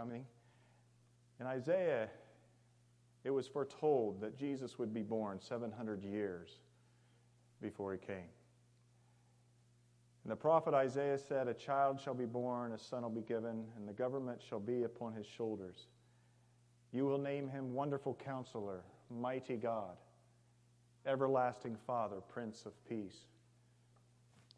coming. 0.00 0.24
In 1.40 1.46
Isaiah, 1.46 2.08
it 3.22 3.30
was 3.30 3.46
foretold 3.46 4.20
that 4.22 4.38
Jesus 4.38 4.78
would 4.78 4.94
be 4.94 5.02
born 5.02 5.38
700 5.38 6.02
years 6.02 6.58
before 7.60 7.92
he 7.92 7.98
came. 7.98 8.30
And 10.24 10.32
the 10.32 10.36
prophet 10.36 10.72
Isaiah 10.72 11.18
said, 11.18 11.48
A 11.48 11.54
child 11.54 12.00
shall 12.00 12.14
be 12.14 12.24
born, 12.24 12.72
a 12.72 12.78
son 12.78 13.02
will 13.02 13.10
be 13.10 13.20
given, 13.20 13.64
and 13.76 13.86
the 13.86 13.92
government 13.92 14.40
shall 14.46 14.60
be 14.60 14.84
upon 14.84 15.12
his 15.12 15.26
shoulders. 15.26 15.88
You 16.92 17.04
will 17.04 17.18
name 17.18 17.48
him 17.48 17.74
Wonderful 17.74 18.18
Counselor, 18.24 18.82
Mighty 19.10 19.56
God, 19.56 19.96
Everlasting 21.04 21.76
Father, 21.86 22.16
Prince 22.26 22.64
of 22.64 22.72
Peace. 22.88 23.26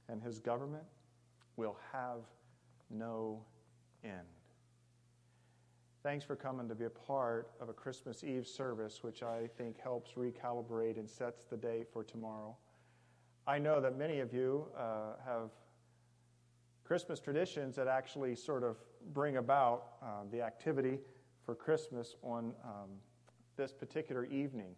And 0.09 0.23
his 0.23 0.39
government 0.39 0.85
will 1.57 1.77
have 1.93 2.21
no 2.91 3.43
end. 4.05 4.32
Thanks 6.03 6.25
for 6.25 6.35
coming 6.35 6.69
to 6.69 6.75
be 6.75 6.87
a 6.87 6.91
part 6.91 7.53
of 7.61 7.69
a 7.69 7.73
Christmas 7.73 8.25
Eve 8.25 8.45
service, 8.45 9.05
which 9.05 9.23
I 9.23 9.49
think 9.57 9.81
helps 9.81 10.15
recalibrate 10.15 10.99
and 10.99 11.09
sets 11.09 11.45
the 11.49 11.57
day 11.57 11.85
for 11.93 12.03
tomorrow. 12.03 12.57
I 13.47 13.61
know 13.61 13.81
that 13.81 13.97
many 13.97 14.19
of 14.19 14.35
you 14.35 14.67
uh, 14.77 15.13
have 15.25 15.51
Christmas 16.83 17.21
traditions 17.21 17.77
that 17.77 17.87
actually 17.87 18.35
sort 18.35 18.65
of 18.65 18.79
bring 19.15 19.37
about 19.37 19.85
uh, 20.03 20.25
the 20.33 20.43
activity 20.43 20.99
for 21.47 21.55
Christmas 21.55 22.17
on 22.25 22.53
um, 22.65 22.91
this 23.57 23.73
particular 23.73 24.25
evening. 24.25 24.75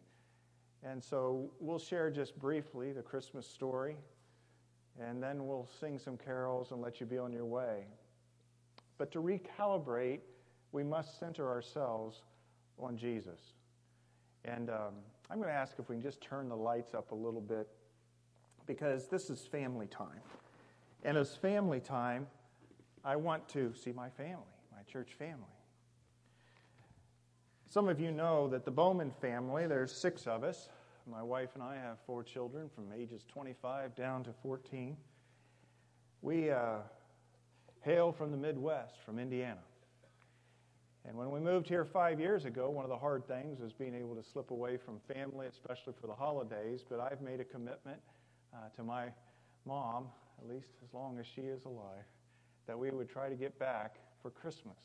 And 0.83 1.03
so 1.03 1.51
we'll 1.59 1.79
share 1.79 2.11
just 2.11 2.39
briefly 2.39 2.93
the 2.93 3.01
Christmas 3.01 3.47
story, 3.47 3.97
and 5.01 5.23
then 5.23 5.47
we'll 5.47 5.70
sing 5.81 5.98
some 5.98 6.19
carols 6.19 6.70
and 6.70 6.83
let 6.83 7.01
you 7.01 7.06
be 7.06 7.17
on 7.17 7.33
your 7.33 7.47
way. 7.47 7.87
But 8.98 9.11
to 9.12 9.20
recalibrate, 9.20 10.20
we 10.74 10.83
must 10.83 11.20
center 11.20 11.48
ourselves 11.48 12.23
on 12.80 12.96
Jesus. 12.96 13.38
And 14.44 14.69
um, 14.69 14.94
I'm 15.31 15.39
going 15.39 15.48
to 15.48 15.55
ask 15.55 15.77
if 15.78 15.89
we 15.89 15.94
can 15.94 16.03
just 16.03 16.20
turn 16.20 16.48
the 16.48 16.56
lights 16.56 16.94
up 16.94 17.12
a 17.12 17.14
little 17.14 17.41
bit 17.41 17.69
because 18.66 19.06
this 19.06 19.31
is 19.31 19.47
family 19.47 19.86
time. 19.86 20.20
And 21.05 21.16
as 21.16 21.36
family 21.36 21.78
time, 21.78 22.27
I 23.05 23.14
want 23.14 23.48
to 23.50 23.72
see 23.72 23.92
my 23.92 24.11
family, 24.11 24.42
my 24.72 24.83
church 24.91 25.11
family. 25.16 25.44
Some 27.69 27.88
of 27.88 28.00
you 28.00 28.11
know 28.11 28.48
that 28.48 28.64
the 28.64 28.70
Bowman 28.72 29.12
family, 29.20 29.69
there's 29.69 29.92
six 29.92 30.27
of 30.27 30.42
us. 30.42 30.69
My 31.09 31.22
wife 31.22 31.50
and 31.55 31.62
I 31.62 31.77
have 31.77 31.98
four 32.05 32.25
children 32.25 32.69
from 32.75 32.86
ages 32.92 33.25
25 33.33 33.94
down 33.94 34.25
to 34.25 34.33
14. 34.42 34.97
We 36.20 36.50
uh, 36.50 36.78
hail 37.83 38.11
from 38.11 38.33
the 38.33 38.36
Midwest, 38.36 38.97
from 39.05 39.20
Indiana. 39.20 39.61
And 41.06 41.16
when 41.16 41.30
we 41.30 41.38
moved 41.38 41.69
here 41.69 41.84
five 41.84 42.19
years 42.19 42.47
ago, 42.47 42.70
one 42.70 42.84
of 42.84 42.88
the 42.88 42.97
hard 42.97 43.27
things 43.28 43.60
was 43.60 43.72
being 43.72 43.94
able 43.94 44.14
to 44.14 44.22
slip 44.22 44.50
away 44.50 44.78
from 44.78 45.00
family, 45.12 45.47
especially 45.47 45.92
for 46.00 46.06
the 46.06 46.14
holidays. 46.14 46.83
But 46.88 47.00
I've 47.00 47.20
made 47.20 47.41
a 47.41 47.44
commitment 47.44 48.00
uh, 48.55 48.69
to 48.77 48.83
my 48.83 49.08
mom, 49.66 50.06
at 50.42 50.48
least 50.48 50.69
as 50.82 50.94
long 50.94 51.19
as 51.19 51.27
she 51.27 51.42
is 51.42 51.64
alive, 51.66 52.05
that 52.66 52.78
we 52.78 52.91
would 52.91 53.10
try 53.10 53.28
to 53.28 53.34
get 53.34 53.58
back 53.58 53.97
for 54.22 54.30
Christmas. 54.30 54.78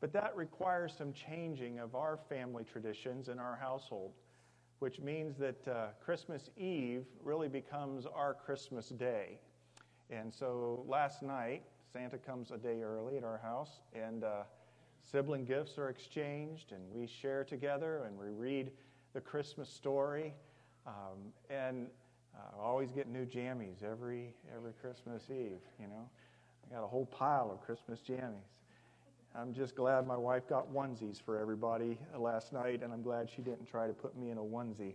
But 0.00 0.14
that 0.14 0.34
requires 0.34 0.94
some 0.96 1.12
changing 1.12 1.78
of 1.78 1.94
our 1.94 2.18
family 2.30 2.64
traditions 2.64 3.28
in 3.28 3.38
our 3.38 3.56
household, 3.60 4.12
which 4.78 4.98
means 5.00 5.36
that 5.36 5.68
uh, 5.68 5.88
Christmas 6.02 6.48
Eve 6.56 7.04
really 7.22 7.48
becomes 7.48 8.06
our 8.06 8.32
Christmas 8.32 8.88
day. 8.88 9.38
And 10.08 10.32
so 10.32 10.84
last 10.88 11.22
night, 11.22 11.64
Santa 11.92 12.16
comes 12.16 12.50
a 12.50 12.56
day 12.56 12.80
early 12.80 13.18
at 13.18 13.24
our 13.24 13.38
house, 13.38 13.80
and 13.92 14.24
uh, 14.24 14.44
sibling 15.10 15.44
gifts 15.44 15.78
are 15.78 15.88
exchanged, 15.88 16.72
and 16.72 16.80
we 16.92 17.06
share 17.06 17.44
together, 17.44 18.04
and 18.06 18.16
we 18.18 18.26
read 18.28 18.70
the 19.12 19.20
Christmas 19.20 19.68
story. 19.68 20.34
Um, 20.86 21.32
and 21.48 21.88
uh, 22.34 22.60
I 22.60 22.64
always 22.64 22.90
get 22.92 23.08
new 23.08 23.24
jammies 23.24 23.82
every 23.82 24.34
every 24.54 24.72
Christmas 24.80 25.24
Eve. 25.30 25.60
You 25.78 25.88
know, 25.88 26.08
I 26.70 26.74
got 26.74 26.84
a 26.84 26.86
whole 26.86 27.06
pile 27.06 27.50
of 27.50 27.60
Christmas 27.60 28.00
jammies. 28.08 28.50
I'm 29.34 29.52
just 29.52 29.76
glad 29.76 30.06
my 30.06 30.16
wife 30.16 30.48
got 30.48 30.72
onesies 30.72 31.20
for 31.22 31.38
everybody 31.38 31.98
last 32.16 32.52
night, 32.52 32.82
and 32.82 32.92
I'm 32.92 33.02
glad 33.02 33.30
she 33.30 33.42
didn't 33.42 33.66
try 33.66 33.86
to 33.86 33.92
put 33.92 34.16
me 34.16 34.30
in 34.30 34.38
a 34.38 34.42
onesie. 34.42 34.94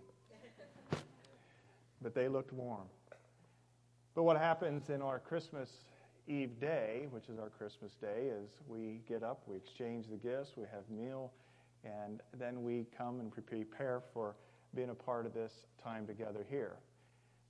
but 2.01 2.13
they 2.13 2.27
looked 2.27 2.51
warm. 2.51 2.87
But 4.13 4.23
what 4.23 4.37
happens 4.37 4.89
in 4.89 5.01
our 5.01 5.19
Christmas 5.19 5.69
Eve 6.27 6.59
day, 6.59 7.07
which 7.11 7.29
is 7.29 7.37
our 7.39 7.49
Christmas 7.49 7.93
day, 8.01 8.29
is 8.29 8.49
we 8.67 9.01
get 9.07 9.23
up, 9.23 9.43
we 9.47 9.55
exchange 9.55 10.07
the 10.09 10.17
gifts, 10.17 10.51
we 10.55 10.63
have 10.71 10.89
meal, 10.89 11.31
and 11.83 12.21
then 12.39 12.63
we 12.63 12.85
come 12.97 13.19
and 13.19 13.31
prepare 13.31 14.01
for 14.13 14.35
being 14.73 14.89
a 14.89 14.95
part 14.95 15.25
of 15.25 15.33
this 15.33 15.51
time 15.83 16.07
together 16.07 16.45
here. 16.49 16.77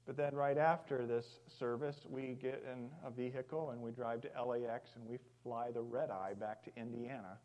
But 0.06 0.18
then, 0.18 0.35
right 0.35 0.58
after 0.58 1.08
this 1.08 1.25
service, 1.58 2.06
we 2.08 2.38
get 2.40 2.64
in 2.72 2.90
a 3.03 3.09
vehicle 3.09 3.72
and 3.72 3.81
we 3.81 3.91
drive 3.91 4.22
to 4.22 4.30
LAX 4.46 4.90
and 4.96 5.08
we 5.08 5.18
fly 5.41 5.72
the 5.72 5.81
red 5.81 6.12
eye 6.12 6.34
back 6.40 6.64
to 6.66 6.72
Indiana. 6.80 7.40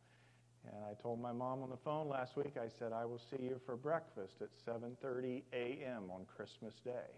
And 0.67 0.85
I 0.85 1.01
told 1.01 1.23
my 1.23 1.33
mom 1.33 1.63
on 1.63 1.71
the 1.71 1.77
phone 1.79 2.09
last 2.09 2.37
week, 2.37 2.59
I 2.63 2.69
said, 2.69 2.93
I 2.93 3.07
will 3.07 3.19
see 3.19 3.43
you 3.43 3.59
for 3.65 3.77
breakfast 3.77 4.43
at 4.43 4.49
7.30 4.67 5.43
a.m. 5.55 6.11
on 6.13 6.27
Christmas 6.27 6.75
Day. 6.85 7.09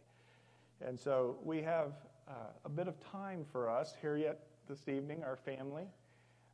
And 0.80 0.98
so 0.98 1.38
we 1.42 1.60
have 1.62 1.92
uh, 2.32 2.47
a 2.65 2.69
bit 2.69 2.88
of 2.88 2.94
time 3.00 3.44
for 3.53 3.69
us 3.69 3.94
here 4.00 4.16
yet 4.16 4.41
this 4.69 4.88
evening, 4.88 5.22
our 5.22 5.37
family. 5.37 5.84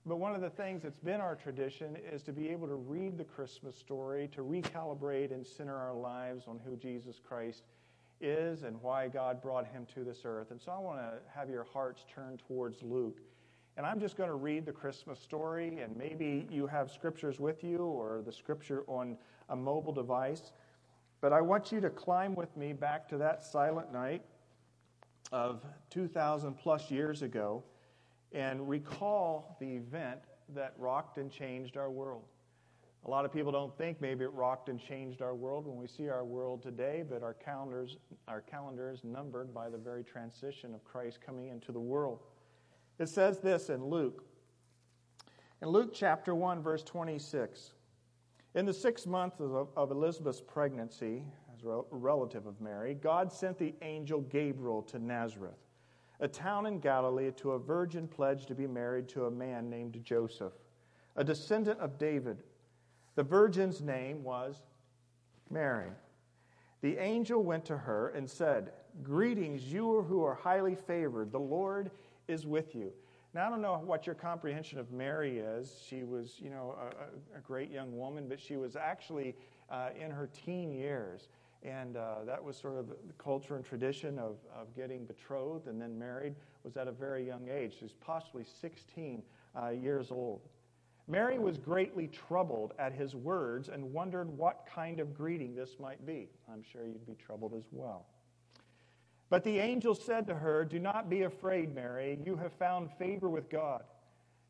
But 0.06 0.16
one 0.16 0.34
of 0.34 0.40
the 0.40 0.50
things 0.50 0.82
that's 0.82 0.98
been 0.98 1.20
our 1.20 1.36
tradition 1.36 1.96
is 2.12 2.22
to 2.24 2.32
be 2.32 2.48
able 2.48 2.66
to 2.66 2.74
read 2.74 3.16
the 3.16 3.24
Christmas 3.24 3.76
story, 3.76 4.28
to 4.34 4.42
recalibrate 4.42 5.32
and 5.32 5.46
center 5.46 5.76
our 5.76 5.94
lives 5.94 6.44
on 6.48 6.58
who 6.64 6.76
Jesus 6.76 7.20
Christ 7.22 7.64
is 8.20 8.64
and 8.64 8.80
why 8.82 9.06
God 9.06 9.40
brought 9.40 9.66
him 9.66 9.86
to 9.94 10.02
this 10.02 10.22
earth. 10.24 10.50
And 10.50 10.60
so 10.60 10.72
I 10.72 10.78
want 10.78 10.98
to 10.98 11.18
have 11.32 11.48
your 11.48 11.64
hearts 11.64 12.04
turn 12.12 12.38
towards 12.48 12.82
Luke. 12.82 13.20
And 13.76 13.86
I'm 13.86 14.00
just 14.00 14.16
going 14.16 14.30
to 14.30 14.34
read 14.34 14.66
the 14.66 14.72
Christmas 14.72 15.20
story, 15.20 15.78
and 15.78 15.96
maybe 15.96 16.48
you 16.50 16.66
have 16.66 16.90
scriptures 16.90 17.38
with 17.38 17.62
you 17.62 17.78
or 17.78 18.22
the 18.26 18.32
scripture 18.32 18.82
on 18.88 19.16
a 19.50 19.54
mobile 19.54 19.92
device. 19.92 20.50
But 21.20 21.32
I 21.32 21.40
want 21.40 21.70
you 21.70 21.80
to 21.80 21.90
climb 21.90 22.34
with 22.34 22.56
me 22.56 22.72
back 22.72 23.08
to 23.10 23.18
that 23.18 23.44
silent 23.44 23.92
night 23.92 24.22
of 25.32 25.64
2,000 25.90 26.54
plus 26.54 26.90
years 26.90 27.22
ago 27.22 27.62
and 28.32 28.68
recall 28.68 29.56
the 29.60 29.66
event 29.66 30.20
that 30.54 30.74
rocked 30.78 31.18
and 31.18 31.30
changed 31.30 31.76
our 31.76 31.90
world. 31.90 32.24
A 33.04 33.10
lot 33.10 33.24
of 33.24 33.32
people 33.32 33.52
don't 33.52 33.76
think 33.78 34.00
maybe 34.00 34.24
it 34.24 34.32
rocked 34.32 34.68
and 34.68 34.78
changed 34.78 35.22
our 35.22 35.34
world 35.34 35.66
when 35.66 35.76
we 35.76 35.86
see 35.86 36.08
our 36.08 36.24
world 36.24 36.62
today, 36.62 37.04
but 37.08 37.22
our 37.22 37.34
calendars, 37.34 37.96
our 38.26 38.40
calendar 38.40 38.90
is 38.90 39.04
numbered 39.04 39.54
by 39.54 39.70
the 39.70 39.78
very 39.78 40.02
transition 40.02 40.74
of 40.74 40.84
Christ 40.84 41.20
coming 41.24 41.48
into 41.48 41.72
the 41.72 41.80
world. 41.80 42.20
It 42.98 43.08
says 43.08 43.38
this 43.38 43.70
in 43.70 43.84
Luke. 43.84 44.24
In 45.62 45.68
Luke 45.68 45.92
chapter 45.94 46.34
1, 46.34 46.62
verse 46.62 46.82
26. 46.82 47.72
In 48.54 48.66
the 48.66 48.74
sixth 48.74 49.06
month 49.06 49.40
of, 49.40 49.68
of 49.76 49.90
Elizabeth's 49.90 50.40
pregnancy, 50.40 51.22
as 51.58 51.64
a 51.64 51.82
relative 51.90 52.46
of 52.46 52.60
Mary, 52.60 52.94
God 52.94 53.32
sent 53.32 53.58
the 53.58 53.74
angel 53.82 54.20
Gabriel 54.22 54.82
to 54.82 54.98
Nazareth, 54.98 55.58
a 56.20 56.28
town 56.28 56.66
in 56.66 56.78
Galilee, 56.78 57.30
to 57.32 57.52
a 57.52 57.58
virgin 57.58 58.06
pledged 58.06 58.48
to 58.48 58.54
be 58.54 58.66
married 58.66 59.08
to 59.10 59.26
a 59.26 59.30
man 59.30 59.68
named 59.70 60.00
Joseph, 60.04 60.52
a 61.16 61.24
descendant 61.24 61.80
of 61.80 61.98
David. 61.98 62.42
The 63.14 63.22
virgin's 63.22 63.80
name 63.80 64.22
was 64.22 64.62
Mary. 65.50 65.90
The 66.80 66.96
angel 66.98 67.42
went 67.42 67.64
to 67.66 67.76
her 67.76 68.10
and 68.10 68.28
said, 68.28 68.72
Greetings, 69.02 69.64
you 69.64 70.02
who 70.02 70.24
are 70.24 70.34
highly 70.34 70.74
favored. 70.74 71.32
The 71.32 71.40
Lord 71.40 71.90
is 72.28 72.46
with 72.46 72.74
you. 72.74 72.92
Now, 73.34 73.46
I 73.46 73.50
don't 73.50 73.60
know 73.60 73.80
what 73.84 74.06
your 74.06 74.14
comprehension 74.14 74.78
of 74.78 74.90
Mary 74.90 75.38
is. 75.38 75.82
She 75.86 76.02
was, 76.02 76.36
you 76.38 76.50
know, 76.50 76.76
a, 76.80 77.38
a 77.38 77.40
great 77.40 77.70
young 77.70 77.96
woman, 77.96 78.26
but 78.28 78.40
she 78.40 78.56
was 78.56 78.74
actually 78.74 79.36
uh, 79.70 79.90
in 80.00 80.10
her 80.10 80.28
teen 80.44 80.72
years. 80.72 81.28
And 81.62 81.96
uh, 81.96 82.24
that 82.24 82.42
was 82.42 82.56
sort 82.56 82.76
of 82.76 82.88
the 82.88 83.12
culture 83.18 83.56
and 83.56 83.64
tradition 83.64 84.18
of, 84.18 84.36
of 84.54 84.74
getting 84.76 85.04
betrothed 85.04 85.66
and 85.66 85.80
then 85.80 85.98
married 85.98 86.34
was 86.62 86.76
at 86.76 86.86
a 86.86 86.92
very 86.92 87.26
young 87.26 87.48
age. 87.48 87.74
She 87.78 87.84
was 87.84 87.94
possibly 87.94 88.44
16 88.60 89.22
uh, 89.60 89.70
years 89.70 90.10
old. 90.10 90.40
Mary 91.08 91.38
was 91.38 91.56
greatly 91.56 92.06
troubled 92.08 92.74
at 92.78 92.92
his 92.92 93.14
words 93.14 93.70
and 93.70 93.92
wondered 93.92 94.28
what 94.36 94.68
kind 94.72 95.00
of 95.00 95.14
greeting 95.14 95.54
this 95.54 95.76
might 95.80 96.04
be. 96.06 96.28
I'm 96.52 96.62
sure 96.62 96.86
you'd 96.86 97.06
be 97.06 97.14
troubled 97.14 97.54
as 97.54 97.64
well. 97.72 98.06
But 99.30 99.42
the 99.42 99.58
angel 99.58 99.94
said 99.94 100.26
to 100.26 100.34
her, 100.34 100.64
Do 100.64 100.78
not 100.78 101.08
be 101.08 101.22
afraid, 101.22 101.74
Mary. 101.74 102.18
You 102.24 102.36
have 102.36 102.52
found 102.52 102.90
favor 102.98 103.28
with 103.28 103.48
God. 103.50 103.82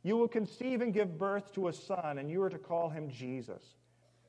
You 0.02 0.16
will 0.16 0.28
conceive 0.28 0.80
and 0.80 0.92
give 0.92 1.18
birth 1.18 1.52
to 1.54 1.68
a 1.68 1.72
son, 1.72 2.18
and 2.18 2.30
you 2.30 2.42
are 2.42 2.50
to 2.50 2.58
call 2.58 2.88
him 2.88 3.10
Jesus. 3.10 3.62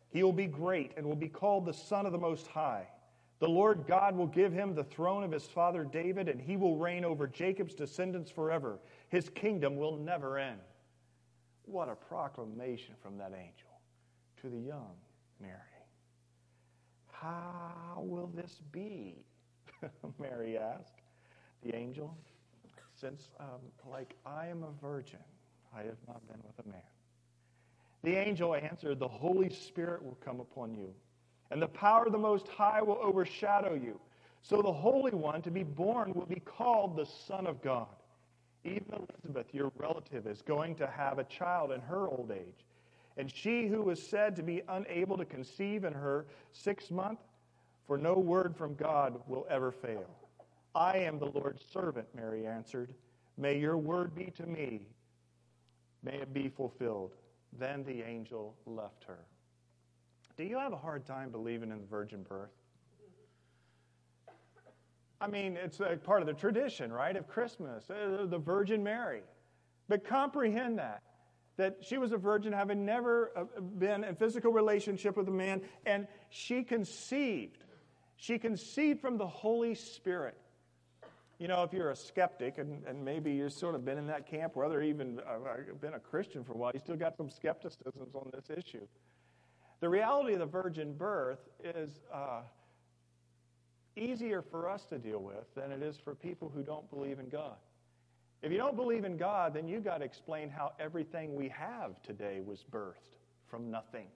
He 0.10 0.24
will 0.24 0.34
be 0.34 0.48
great 0.48 0.94
and 0.98 1.06
will 1.06 1.16
be 1.16 1.30
called 1.30 1.66
the 1.66 1.74
Son 1.74 2.06
of 2.06 2.12
the 2.12 2.18
Most 2.18 2.48
High. 2.48 2.88
The 3.40 3.48
Lord 3.48 3.86
God 3.88 4.18
will 4.18 4.28
give 4.28 4.52
him 4.52 4.76
the 4.76 4.84
throne 4.84 5.24
of 5.24 5.32
his 5.32 5.46
father 5.46 5.86
David, 5.86 6.28
and 6.28 6.42
he 6.42 6.58
will 6.58 6.76
reign 6.78 7.06
over 7.06 7.26
Jacob's 7.28 7.74
descendants 7.74 8.30
forever. 8.30 8.80
His 9.10 9.30
kingdom 9.30 9.78
will 9.78 9.98
never 9.98 10.38
end. 10.38 10.60
what 11.66 11.88
a 11.88 11.96
proclamation 11.96 12.96
from 13.02 13.18
that 13.18 13.32
angel 13.34 13.70
to 14.42 14.50
the 14.50 14.58
young 14.60 14.96
Mary. 15.40 15.54
How 17.12 18.02
will 18.04 18.28
this 18.28 18.60
be? 18.72 19.24
Mary 20.20 20.58
asked 20.58 21.02
the 21.64 21.76
angel. 21.76 22.18
Since, 22.96 23.30
um, 23.40 23.62
like 23.90 24.16
I 24.26 24.48
am 24.48 24.64
a 24.64 24.72
virgin, 24.82 25.20
I 25.74 25.84
have 25.84 25.98
not 26.08 26.26
been 26.28 26.40
with 26.46 26.66
a 26.66 26.70
man. 26.70 26.82
The 28.04 28.16
angel 28.16 28.56
answered, 28.56 29.00
The 29.00 29.08
Holy 29.08 29.50
Spirit 29.50 30.04
will 30.04 30.18
come 30.24 30.40
upon 30.40 30.74
you, 30.74 30.94
and 31.52 31.62
the 31.62 31.68
power 31.68 32.06
of 32.06 32.12
the 32.12 32.18
Most 32.18 32.48
High 32.48 32.82
will 32.82 33.00
overshadow 33.02 33.74
you. 33.74 34.00
So 34.42 34.62
the 34.62 34.72
Holy 34.72 35.12
One 35.12 35.42
to 35.42 35.52
be 35.52 35.64
born 35.64 36.14
will 36.14 36.26
be 36.26 36.40
called 36.40 36.96
the 36.96 37.06
Son 37.06 37.46
of 37.46 37.62
God. 37.62 37.88
Even 38.64 38.86
Elizabeth, 38.94 39.54
your 39.54 39.72
relative, 39.78 40.28
is 40.28 40.42
going 40.42 40.76
to 40.76 40.88
have 40.88 41.20
a 41.20 41.24
child 41.26 41.72
in 41.72 41.82
her 41.82 42.08
old 42.08 42.32
age. 42.34 42.66
And 43.18 43.30
she 43.34 43.68
who 43.68 43.82
was 43.82 44.02
said 44.02 44.36
to 44.38 44.44
be 44.44 44.62
unable 44.70 45.18
to 45.18 45.26
conceive 45.26 45.84
in 45.84 45.94
her 45.94 46.26
sixth 46.54 46.92
month, 46.92 47.20
for 47.86 47.98
no 47.98 48.14
word 48.14 48.56
from 48.56 48.76
God 48.76 49.20
will 49.28 49.46
ever 49.50 49.72
fail. 49.72 50.06
I 50.76 51.00
am 51.00 51.20
the 51.20 51.26
Lord's 51.26 51.66
servant, 51.74 52.08
Mary 52.16 52.46
answered. 52.46 52.94
May 53.38 53.60
your 53.60 53.78
word 53.78 54.16
be 54.16 54.32
to 54.38 54.46
me. 54.46 54.82
May 56.04 56.16
it 56.16 56.34
be 56.34 56.50
fulfilled. 56.50 57.14
Then 57.58 57.84
the 57.84 58.02
angel 58.04 58.56
left 58.66 59.04
her. 59.06 59.20
Do 60.38 60.44
you 60.44 60.58
have 60.58 60.72
a 60.72 60.78
hard 60.78 61.06
time 61.06 61.32
believing 61.32 61.72
in 61.72 61.82
the 61.82 61.88
virgin 61.88 62.24
birth? 62.24 62.52
I 65.22 65.28
mean, 65.28 65.58
it's 65.58 65.80
a 65.82 65.98
part 65.98 66.22
of 66.22 66.28
the 66.28 66.34
tradition, 66.34 66.94
right, 66.94 67.16
of 67.16 67.28
Christmas, 67.28 67.90
uh, 67.90 68.26
the 68.26 68.38
Virgin 68.38 68.84
Mary. 68.84 69.22
But 69.90 70.06
comprehend 70.06 70.80
that, 70.80 71.02
that 71.58 71.78
she 71.82 71.98
was 71.98 72.14
a 72.14 72.18
virgin, 72.18 72.54
having 72.54 72.86
never 72.86 73.32
uh, 73.36 73.60
been 73.60 74.06
in 74.06 74.16
physical 74.16 74.54
relationship 74.54 75.18
with 75.18 75.28
a 75.28 75.32
man, 75.32 75.62
and 75.86 76.08
she 76.30 76.64
conceived. 76.64 77.66
She 78.16 78.40
conceived 78.40 79.02
from 79.02 79.18
the 79.18 79.28
Holy 79.28 79.76
Spirit. 79.76 80.38
You 81.40 81.48
know, 81.48 81.64
if 81.64 81.72
you're 81.72 81.92
a 81.92 81.96
skeptic, 81.96 82.58
and, 82.58 82.84
and 82.86 83.04
maybe 83.04 83.32
you've 83.32 83.54
sort 83.54 83.74
of 83.74 83.86
been 83.86 83.98
in 83.98 84.06
that 84.08 84.28
camp, 84.28 84.58
whether 84.58 84.82
even 84.82 85.22
uh, 85.22 85.74
been 85.80 85.94
a 85.94 86.00
Christian 86.00 86.44
for 86.44 86.52
a 86.52 86.58
while, 86.58 86.72
you 86.74 86.82
still 86.82 86.98
got 86.98 87.16
some 87.16 87.30
skepticism 87.30 87.94
on 88.14 88.30
this 88.34 88.50
issue. 88.50 88.86
The 89.80 89.88
reality 89.88 90.34
of 90.34 90.40
the 90.40 90.46
virgin 90.46 90.94
birth 90.94 91.40
is 91.64 92.02
uh, 92.14 92.42
easier 93.96 94.42
for 94.42 94.70
us 94.70 94.86
to 94.88 94.98
deal 94.98 95.20
with 95.20 95.46
than 95.56 95.72
it 95.72 95.82
is 95.82 95.98
for 95.98 96.14
people 96.14 96.52
who 96.54 96.62
don't 96.62 96.90
believe 96.90 97.20
in 97.20 97.30
God. 97.30 97.56
If 98.42 98.52
you 98.52 98.58
don't 98.58 98.76
believe 98.76 99.06
in 99.06 99.16
God, 99.16 99.54
then 99.54 99.68
you've 99.68 99.86
got 99.86 100.00
to 100.00 100.06
explain 100.06 100.50
how 100.50 100.74
everything 100.78 101.36
we 101.36 101.48
have 101.50 102.02
today 102.02 102.42
was 102.46 102.66
birthed 102.70 103.16
from 103.48 103.72
nothing. 103.72 104.08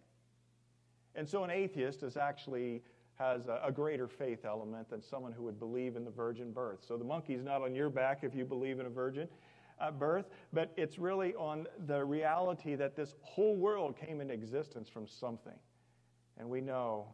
And 1.16 1.28
so 1.28 1.46
an 1.46 1.52
atheist 1.52 2.04
is 2.04 2.18
actually 2.18 2.82
has 3.16 3.48
a, 3.48 3.62
a, 3.64 3.72
greater 3.72 4.08
faith 4.08 4.44
element 4.46 4.90
than 4.90 5.02
someone 5.02 5.32
who 5.32 5.44
would 5.44 5.60
believe 5.60 5.96
in 5.96 6.04
the 6.04 6.12
virgin 6.12 6.52
birth. 6.52 6.80
So 6.88 6.98
the 6.98 7.04
monkey's 7.04 7.44
not 7.44 7.62
on 7.62 7.76
your 7.76 7.90
back 7.90 8.20
if 8.24 8.34
you 8.34 8.44
believe 8.44 8.80
in 8.80 8.86
a 8.86 8.90
virgin 8.90 9.28
uh, 9.80 9.92
birth, 9.92 10.26
but 10.52 10.72
it's 10.78 10.98
really 10.98 11.36
on 11.36 11.68
the 11.88 12.04
reality 12.04 12.76
that 12.76 12.96
this 12.96 13.16
whole 13.22 13.56
world 13.56 13.96
came 13.98 14.22
into 14.22 14.34
existence 14.34 14.90
from 14.90 15.08
something. 15.08 15.58
And 16.38 16.50
we 16.50 16.62
know 16.62 17.08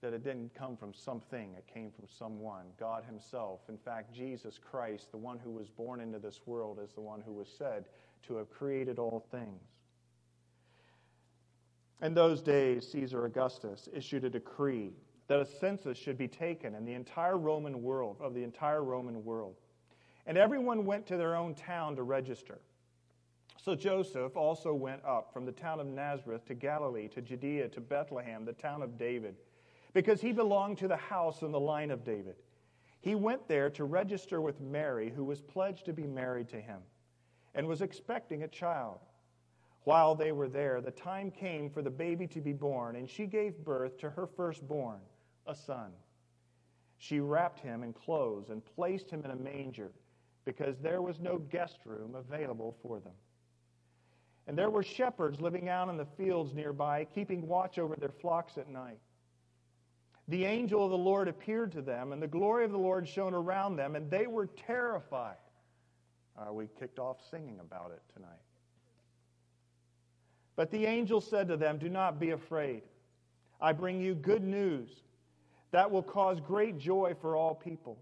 that 0.00 0.14
it 0.14 0.24
didn't 0.24 0.54
come 0.54 0.76
from 0.76 0.94
something, 0.94 1.54
it 1.58 1.66
came 1.72 1.90
from 1.90 2.06
someone, 2.08 2.64
God 2.78 3.04
Himself. 3.04 3.60
In 3.68 3.76
fact, 3.76 4.14
Jesus 4.14 4.58
Christ, 4.58 5.10
the 5.10 5.18
one 5.18 5.38
who 5.38 5.50
was 5.50 5.68
born 5.68 6.00
into 6.00 6.18
this 6.18 6.40
world, 6.46 6.78
is 6.82 6.92
the 6.94 7.02
one 7.02 7.20
who 7.20 7.32
was 7.32 7.48
said 7.58 7.84
to 8.26 8.36
have 8.36 8.50
created 8.50 8.98
all 8.98 9.26
things. 9.30 9.60
In 12.02 12.14
those 12.14 12.40
days, 12.40 12.90
Caesar 12.90 13.26
Augustus 13.26 13.90
issued 13.94 14.24
a 14.24 14.30
decree 14.30 14.92
that 15.30 15.40
a 15.40 15.46
census 15.46 15.96
should 15.96 16.18
be 16.18 16.28
taken 16.28 16.74
in 16.74 16.84
the 16.84 16.92
entire 16.92 17.38
Roman 17.38 17.82
world, 17.82 18.18
of 18.20 18.34
the 18.34 18.42
entire 18.42 18.82
Roman 18.82 19.24
world. 19.24 19.54
And 20.26 20.36
everyone 20.36 20.84
went 20.84 21.06
to 21.06 21.16
their 21.16 21.36
own 21.36 21.54
town 21.54 21.96
to 21.96 22.02
register. 22.02 22.58
So 23.56 23.74
Joseph 23.74 24.36
also 24.36 24.74
went 24.74 25.04
up 25.04 25.32
from 25.32 25.46
the 25.46 25.52
town 25.52 25.80
of 25.80 25.86
Nazareth 25.86 26.44
to 26.46 26.54
Galilee, 26.54 27.08
to 27.08 27.22
Judea, 27.22 27.68
to 27.68 27.80
Bethlehem, 27.80 28.44
the 28.44 28.52
town 28.54 28.82
of 28.82 28.98
David 28.98 29.36
because 29.92 30.20
he 30.20 30.32
belonged 30.32 30.78
to 30.78 30.88
the 30.88 30.96
house 30.96 31.42
and 31.42 31.52
the 31.52 31.60
line 31.60 31.90
of 31.90 32.04
David. 32.04 32.36
He 33.00 33.14
went 33.14 33.48
there 33.48 33.70
to 33.70 33.84
register 33.84 34.40
with 34.40 34.60
Mary, 34.60 35.10
who 35.14 35.24
was 35.24 35.40
pledged 35.40 35.86
to 35.86 35.92
be 35.92 36.06
married 36.06 36.48
to 36.50 36.60
him 36.60 36.80
and 37.54 37.66
was 37.66 37.82
expecting 37.82 38.42
a 38.42 38.48
child. 38.48 38.98
While 39.84 40.14
they 40.14 40.32
were 40.32 40.48
there, 40.48 40.80
the 40.80 40.90
time 40.90 41.30
came 41.30 41.70
for 41.70 41.82
the 41.82 41.90
baby 41.90 42.26
to 42.28 42.40
be 42.40 42.52
born, 42.52 42.96
and 42.96 43.08
she 43.08 43.26
gave 43.26 43.64
birth 43.64 43.98
to 43.98 44.10
her 44.10 44.26
firstborn, 44.26 45.00
a 45.50 45.54
son. 45.54 45.90
She 46.98 47.20
wrapped 47.20 47.60
him 47.60 47.82
in 47.82 47.92
clothes 47.92 48.50
and 48.50 48.62
placed 48.64 49.10
him 49.10 49.24
in 49.24 49.30
a 49.30 49.36
manger 49.36 49.90
because 50.44 50.76
there 50.78 51.02
was 51.02 51.20
no 51.20 51.38
guest 51.38 51.78
room 51.84 52.14
available 52.14 52.76
for 52.82 53.00
them. 53.00 53.12
And 54.46 54.56
there 54.56 54.70
were 54.70 54.82
shepherds 54.82 55.40
living 55.40 55.68
out 55.68 55.88
in 55.88 55.96
the 55.96 56.06
fields 56.16 56.54
nearby, 56.54 57.06
keeping 57.14 57.46
watch 57.46 57.78
over 57.78 57.96
their 57.96 58.10
flocks 58.20 58.58
at 58.58 58.68
night 58.68 58.98
the 60.30 60.44
angel 60.44 60.84
of 60.84 60.90
the 60.90 60.98
Lord 60.98 61.26
appeared 61.26 61.72
to 61.72 61.82
them, 61.82 62.12
and 62.12 62.22
the 62.22 62.28
glory 62.28 62.64
of 62.64 62.70
the 62.70 62.78
Lord 62.78 63.06
shone 63.08 63.34
around 63.34 63.74
them, 63.74 63.96
and 63.96 64.08
they 64.08 64.28
were 64.28 64.46
terrified. 64.46 65.34
Uh, 66.38 66.52
we 66.52 66.68
kicked 66.78 67.00
off 67.00 67.16
singing 67.30 67.58
about 67.60 67.90
it 67.90 68.00
tonight. 68.14 68.30
But 70.54 70.70
the 70.70 70.86
angel 70.86 71.20
said 71.20 71.48
to 71.48 71.56
them, 71.56 71.78
Do 71.78 71.88
not 71.88 72.20
be 72.20 72.30
afraid. 72.30 72.82
I 73.60 73.72
bring 73.72 74.00
you 74.00 74.14
good 74.14 74.44
news 74.44 74.88
that 75.72 75.90
will 75.90 76.02
cause 76.02 76.40
great 76.40 76.78
joy 76.78 77.14
for 77.20 77.36
all 77.36 77.54
people. 77.54 77.98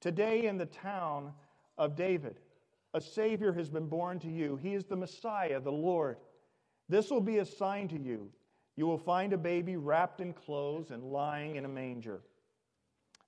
Today, 0.00 0.46
in 0.46 0.56
the 0.56 0.66
town 0.66 1.32
of 1.78 1.94
David, 1.94 2.36
a 2.94 3.00
Savior 3.00 3.52
has 3.52 3.68
been 3.68 3.86
born 3.86 4.18
to 4.20 4.30
you. 4.30 4.56
He 4.56 4.74
is 4.74 4.84
the 4.84 4.96
Messiah, 4.96 5.60
the 5.60 5.70
Lord. 5.70 6.16
This 6.88 7.10
will 7.10 7.20
be 7.20 7.38
a 7.38 7.44
sign 7.44 7.86
to 7.88 7.98
you. 7.98 8.30
You 8.76 8.86
will 8.86 8.98
find 8.98 9.32
a 9.32 9.38
baby 9.38 9.76
wrapped 9.76 10.20
in 10.20 10.32
clothes 10.32 10.90
and 10.90 11.04
lying 11.04 11.56
in 11.56 11.64
a 11.64 11.68
manger. 11.68 12.22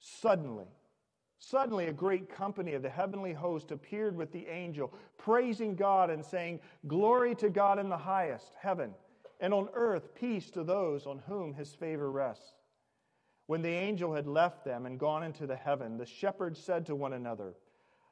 Suddenly, 0.01 0.67
suddenly 1.39 1.87
a 1.87 1.93
great 1.93 2.29
company 2.35 2.75
of 2.75 2.83
the 2.83 2.89
heavenly 2.89 3.33
host 3.33 3.71
appeared 3.71 4.17
with 4.17 4.33
the 4.33 4.47
angel, 4.49 4.93
praising 5.19 5.77
God 5.77 6.11
and 6.11 6.25
saying, 6.25 6.59
Glory 6.89 7.35
to 7.37 7.51
God 7.51 7.79
in 7.79 7.89
the 7.89 7.97
highest 7.97 8.53
heaven, 8.59 8.95
and 9.41 9.55
on 9.55 9.69
earth 9.75 10.15
peace 10.15 10.51
to 10.51 10.65
those 10.65 11.07
on 11.07 11.21
whom 11.29 11.55
his 11.55 11.73
favor 11.75 12.11
rests. 12.11 12.55
When 13.53 13.61
the 13.61 13.69
angel 13.69 14.15
had 14.15 14.27
left 14.27 14.65
them 14.65 14.87
and 14.87 14.99
gone 14.99 15.23
into 15.23 15.47
the 15.47 15.57
heaven, 15.57 15.99
the 15.99 16.07
shepherds 16.07 16.59
said 16.59 16.87
to 16.87 16.97
one 16.97 17.13
another, 17.13 17.53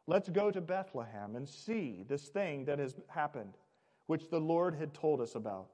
Let's 0.07 0.29
go 0.29 0.51
to 0.51 0.61
Bethlehem 0.61 1.35
and 1.35 1.49
see 1.49 2.05
this 2.07 2.29
thing 2.29 2.67
that 2.67 2.79
has 2.79 2.95
happened, 3.09 3.55
which 4.07 4.29
the 4.29 4.39
Lord 4.39 4.75
had 4.75 4.93
told 4.93 5.19
us 5.19 5.37
about. 5.37 5.69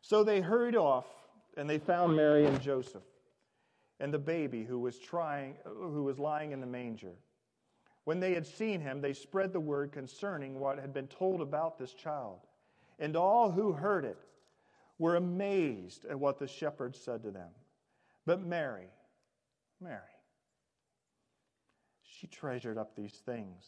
So 0.00 0.22
they 0.22 0.40
hurried 0.40 0.76
off 0.76 1.06
and 1.56 1.68
they 1.68 1.78
found 1.78 2.14
Mary 2.14 2.46
and 2.46 2.62
Joseph 2.62 3.02
and 3.98 4.14
the 4.14 4.18
baby 4.20 4.62
who 4.62 4.78
was 4.78 4.96
trying 4.96 5.56
who 5.64 6.04
was 6.04 6.20
lying 6.20 6.52
in 6.52 6.60
the 6.60 6.66
manger. 6.68 7.16
When 8.04 8.20
they 8.20 8.32
had 8.32 8.46
seen 8.46 8.80
him, 8.80 9.00
they 9.00 9.12
spread 9.12 9.52
the 9.52 9.58
word 9.58 9.90
concerning 9.90 10.60
what 10.60 10.78
had 10.78 10.94
been 10.94 11.08
told 11.08 11.40
about 11.40 11.80
this 11.80 11.94
child. 11.94 12.38
And 13.00 13.16
all 13.16 13.50
who 13.50 13.72
heard 13.72 14.04
it 14.04 14.18
were 15.00 15.16
amazed 15.16 16.04
at 16.04 16.20
what 16.20 16.38
the 16.38 16.46
shepherds 16.46 16.96
said 17.00 17.24
to 17.24 17.32
them. 17.32 17.50
But 18.28 18.44
Mary, 18.44 18.90
Mary, 19.80 20.02
she 22.02 22.26
treasured 22.26 22.76
up 22.76 22.94
these 22.94 23.22
things 23.24 23.64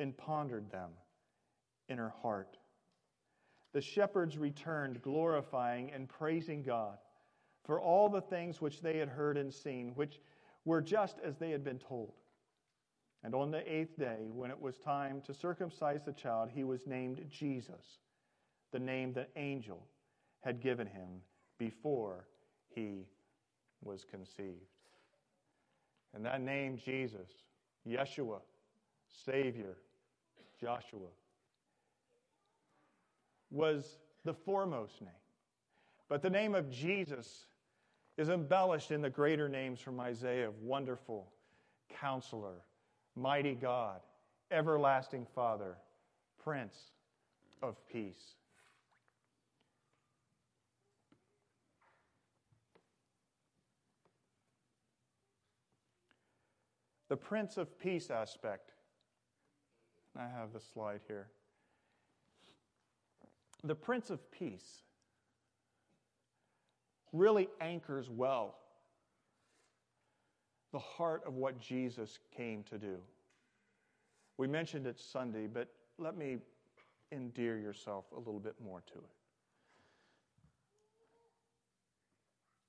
and 0.00 0.16
pondered 0.16 0.72
them 0.72 0.90
in 1.88 1.96
her 1.98 2.12
heart 2.20 2.58
the 3.72 3.80
shepherds 3.80 4.38
returned, 4.38 5.02
glorifying 5.02 5.92
and 5.92 6.08
praising 6.08 6.64
God 6.64 6.98
for 7.62 7.80
all 7.80 8.08
the 8.08 8.22
things 8.22 8.60
which 8.60 8.80
they 8.80 8.96
had 8.96 9.08
heard 9.10 9.36
and 9.36 9.54
seen, 9.54 9.92
which 9.94 10.18
were 10.64 10.80
just 10.80 11.18
as 11.22 11.36
they 11.36 11.50
had 11.50 11.62
been 11.62 11.78
told. 11.78 12.14
And 13.22 13.36
on 13.36 13.52
the 13.52 13.70
eighth 13.72 13.98
day, 13.98 14.30
when 14.32 14.50
it 14.50 14.60
was 14.60 14.78
time 14.78 15.20
to 15.26 15.34
circumcise 15.34 16.00
the 16.04 16.12
child, 16.12 16.50
he 16.52 16.64
was 16.64 16.88
named 16.88 17.24
Jesus, 17.30 17.98
the 18.72 18.80
name 18.80 19.12
the 19.12 19.28
angel 19.36 19.86
had 20.40 20.60
given 20.60 20.88
him 20.88 21.20
before 21.58 22.26
he 22.74 23.06
was 23.82 24.04
conceived. 24.04 24.72
And 26.14 26.24
that 26.24 26.40
name, 26.40 26.78
Jesus, 26.82 27.28
Yeshua, 27.86 28.40
Savior, 29.24 29.76
Joshua, 30.60 31.08
was 33.50 33.98
the 34.24 34.34
foremost 34.34 35.00
name. 35.00 35.10
But 36.08 36.22
the 36.22 36.30
name 36.30 36.54
of 36.54 36.70
Jesus 36.70 37.46
is 38.16 38.28
embellished 38.28 38.90
in 38.90 39.02
the 39.02 39.10
greater 39.10 39.48
names 39.48 39.80
from 39.80 40.00
Isaiah 40.00 40.48
of 40.48 40.58
wonderful, 40.62 41.30
counselor, 42.00 42.64
mighty 43.14 43.54
God, 43.54 44.00
everlasting 44.50 45.26
Father, 45.34 45.76
Prince 46.42 46.92
of 47.62 47.76
peace. 47.92 48.35
The 57.08 57.16
Prince 57.16 57.56
of 57.56 57.78
Peace 57.78 58.10
aspect. 58.10 58.72
I 60.18 60.22
have 60.22 60.52
the 60.52 60.60
slide 60.60 61.00
here. 61.06 61.28
The 63.64 63.74
Prince 63.74 64.10
of 64.10 64.30
Peace 64.30 64.82
really 67.12 67.48
anchors 67.60 68.10
well 68.10 68.56
the 70.72 70.78
heart 70.78 71.22
of 71.26 71.36
what 71.36 71.58
Jesus 71.58 72.18
came 72.36 72.62
to 72.64 72.76
do. 72.76 72.96
We 74.36 74.46
mentioned 74.46 74.86
it 74.86 75.00
Sunday, 75.00 75.46
but 75.46 75.68
let 75.96 76.18
me 76.18 76.36
endear 77.12 77.56
yourself 77.56 78.04
a 78.14 78.18
little 78.18 78.40
bit 78.40 78.54
more 78.62 78.82
to 78.92 78.98
it. 78.98 79.10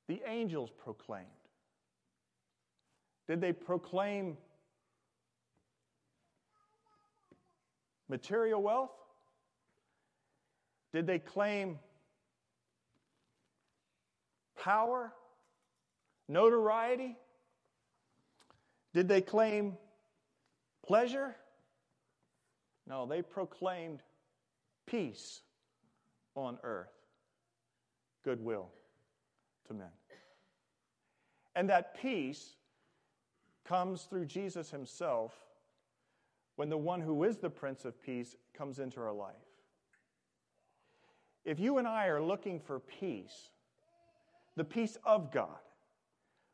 The 0.07 0.21
angels 0.25 0.69
proclaimed. 0.71 1.25
Did 3.27 3.41
they 3.41 3.51
proclaim 3.51 4.37
material 8.07 8.61
wealth? 8.61 8.91
Did 10.93 11.05
they 11.05 11.19
claim 11.19 11.79
power, 14.57 15.13
notoriety? 16.29 17.17
Did 18.93 19.07
they 19.07 19.21
claim 19.21 19.77
pleasure? 20.85 21.35
No, 22.87 23.05
they 23.05 23.21
proclaimed 23.21 23.99
peace 24.85 25.41
on 26.35 26.57
earth, 26.63 26.93
goodwill 28.23 28.69
to 29.67 29.73
men. 29.73 29.91
And 31.55 31.69
that 31.69 31.99
peace 31.99 32.55
comes 33.67 34.03
through 34.03 34.25
Jesus 34.25 34.71
himself 34.71 35.33
when 36.55 36.69
the 36.69 36.77
one 36.77 37.01
who 37.01 37.23
is 37.23 37.37
the 37.37 37.49
Prince 37.49 37.85
of 37.85 38.01
Peace 38.01 38.35
comes 38.53 38.79
into 38.79 38.99
our 38.99 39.13
life. 39.13 39.35
If 41.45 41.59
you 41.59 41.77
and 41.77 41.87
I 41.87 42.07
are 42.07 42.21
looking 42.21 42.59
for 42.59 42.79
peace, 42.79 43.51
the 44.55 44.63
peace 44.63 44.97
of 45.05 45.31
God, 45.31 45.59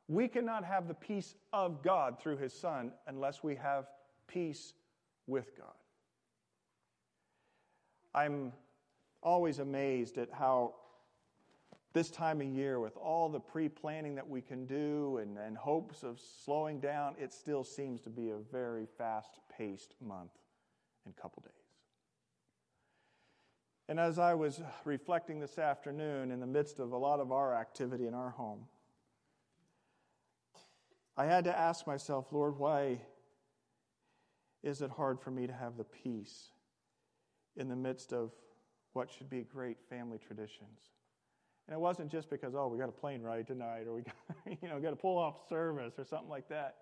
we 0.07 0.27
cannot 0.27 0.65
have 0.65 0.87
the 0.87 0.93
peace 0.93 1.35
of 1.53 1.81
God 1.81 2.19
through 2.21 2.37
his 2.37 2.53
Son 2.53 2.91
unless 3.07 3.43
we 3.43 3.55
have 3.55 3.85
peace 4.27 4.73
with 5.25 5.57
God. 5.57 5.73
I'm 8.13 8.51
always 9.23 9.59
amazed 9.59 10.17
at 10.17 10.29
how 10.31 10.75
this 11.93 12.09
time 12.09 12.41
of 12.41 12.47
year, 12.47 12.79
with 12.79 12.97
all 12.97 13.29
the 13.29 13.39
pre 13.39 13.69
planning 13.69 14.15
that 14.15 14.27
we 14.27 14.41
can 14.41 14.65
do 14.65 15.17
and, 15.17 15.37
and 15.37 15.55
hopes 15.55 16.01
of 16.03 16.19
slowing 16.43 16.79
down, 16.79 17.15
it 17.19 17.31
still 17.31 17.63
seems 17.63 18.01
to 18.01 18.09
be 18.09 18.31
a 18.31 18.37
very 18.51 18.87
fast 18.97 19.39
paced 19.55 19.93
month 20.01 20.31
and 21.05 21.15
couple 21.15 21.43
days. 21.43 21.53
And 23.89 23.99
as 23.99 24.17
I 24.17 24.33
was 24.33 24.61
reflecting 24.85 25.39
this 25.39 25.59
afternoon 25.59 26.31
in 26.31 26.39
the 26.39 26.47
midst 26.47 26.79
of 26.79 26.93
a 26.93 26.97
lot 26.97 27.19
of 27.19 27.31
our 27.31 27.53
activity 27.53 28.07
in 28.07 28.13
our 28.13 28.31
home, 28.31 28.65
I 31.15 31.25
had 31.25 31.43
to 31.43 31.55
ask 31.55 31.85
myself, 31.85 32.27
Lord, 32.31 32.57
why 32.57 33.01
is 34.63 34.81
it 34.81 34.89
hard 34.89 35.19
for 35.19 35.29
me 35.29 35.45
to 35.45 35.53
have 35.53 35.77
the 35.77 35.83
peace 35.83 36.49
in 37.55 37.67
the 37.67 37.75
midst 37.75 38.13
of 38.13 38.31
what 38.93 39.11
should 39.11 39.29
be 39.29 39.41
great 39.41 39.77
family 39.89 40.17
traditions? 40.17 40.79
And 41.67 41.73
it 41.73 41.79
wasn't 41.79 42.11
just 42.11 42.29
because, 42.29 42.53
oh, 42.55 42.67
we 42.67 42.77
got 42.77 42.89
a 42.89 42.93
plane 42.93 43.21
ride 43.21 43.47
tonight 43.47 43.85
or 43.87 43.93
we 43.93 44.01
got, 44.01 44.15
you 44.61 44.67
know, 44.67 44.79
got 44.79 44.89
to 44.89 44.95
pull 44.95 45.17
off 45.17 45.47
service 45.47 45.93
or 45.97 46.05
something 46.05 46.29
like 46.29 46.49
that. 46.49 46.75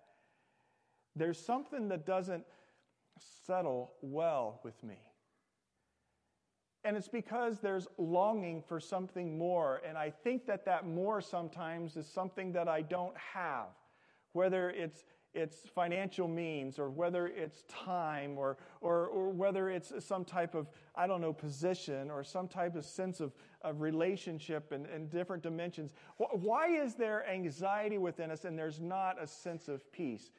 There's 1.14 1.38
something 1.38 1.88
that 1.88 2.06
doesn't 2.06 2.44
settle 3.46 3.92
well 4.00 4.60
with 4.64 4.82
me. 4.82 4.98
And 6.84 6.96
it's 6.96 7.08
because 7.08 7.60
there's 7.60 7.86
longing 7.96 8.62
for 8.66 8.80
something 8.80 9.38
more. 9.38 9.80
And 9.86 9.96
I 9.96 10.10
think 10.10 10.46
that 10.46 10.64
that 10.64 10.86
more 10.86 11.20
sometimes 11.20 11.96
is 11.96 12.08
something 12.08 12.52
that 12.52 12.66
I 12.66 12.82
don't 12.82 13.16
have, 13.16 13.68
whether 14.32 14.70
it's 14.70 15.04
it's 15.34 15.56
financial 15.74 16.28
means 16.28 16.78
or 16.78 16.90
whether 16.90 17.26
it's 17.26 17.62
time 17.68 18.36
or, 18.36 18.58
or, 18.80 19.06
or 19.06 19.30
whether 19.30 19.70
it's 19.70 19.92
some 20.04 20.24
type 20.24 20.54
of, 20.54 20.68
I 20.94 21.06
don't 21.06 21.20
know, 21.20 21.32
position 21.32 22.10
or 22.10 22.22
some 22.22 22.48
type 22.48 22.76
of 22.76 22.84
sense 22.84 23.20
of, 23.20 23.32
of 23.62 23.80
relationship 23.80 24.72
and, 24.72 24.86
and 24.86 25.10
different 25.10 25.42
dimensions. 25.42 25.94
Why 26.16 26.68
is 26.68 26.94
there 26.94 27.28
anxiety 27.28 27.98
within 27.98 28.30
us 28.30 28.44
and 28.44 28.58
there's 28.58 28.80
not 28.80 29.22
a 29.22 29.26
sense 29.26 29.68
of 29.68 29.90
peace? 29.92 30.30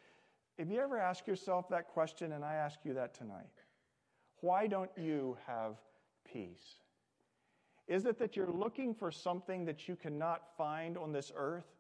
If 0.57 0.69
you 0.69 0.79
ever 0.79 0.99
ask 0.99 1.25
yourself 1.25 1.69
that 1.69 1.87
question, 1.87 2.33
and 2.33 2.45
I 2.45 2.55
ask 2.55 2.79
you 2.83 2.93
that 2.93 3.15
tonight, 3.15 3.49
why 4.41 4.67
don't 4.67 4.91
you 4.95 5.37
have 5.47 5.77
peace? 6.31 6.75
Is 7.87 8.05
it 8.05 8.19
that 8.19 8.35
you're 8.35 8.51
looking 8.51 8.93
for 8.93 9.11
something 9.11 9.65
that 9.65 9.87
you 9.87 9.95
cannot 9.95 10.55
find 10.55 10.97
on 10.97 11.11
this 11.11 11.31
earth? 11.35 11.72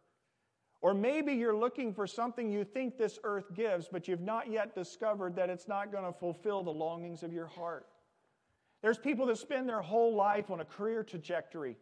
Or 0.83 0.93
maybe 0.93 1.31
you're 1.31 1.55
looking 1.55 1.93
for 1.93 2.05
something 2.05 2.51
you 2.51 2.65
think 2.65 2.97
this 2.97 3.17
earth 3.23 3.53
gives, 3.55 3.87
but 3.87 4.05
you've 4.05 4.19
not 4.19 4.51
yet 4.51 4.75
discovered 4.75 5.33
that 5.37 5.49
it's 5.49 5.65
not 5.65 5.93
going 5.93 6.03
to 6.03 6.11
fulfill 6.11 6.61
the 6.61 6.73
longings 6.73 7.23
of 7.23 7.31
your 7.31 7.47
heart. 7.47 7.87
There's 8.81 8.97
people 8.97 9.25
that 9.27 9.37
spend 9.37 9.69
their 9.69 9.81
whole 9.81 10.13
life 10.13 10.51
on 10.51 10.59
a 10.59 10.65
career 10.65 11.01
trajectory, 11.01 11.77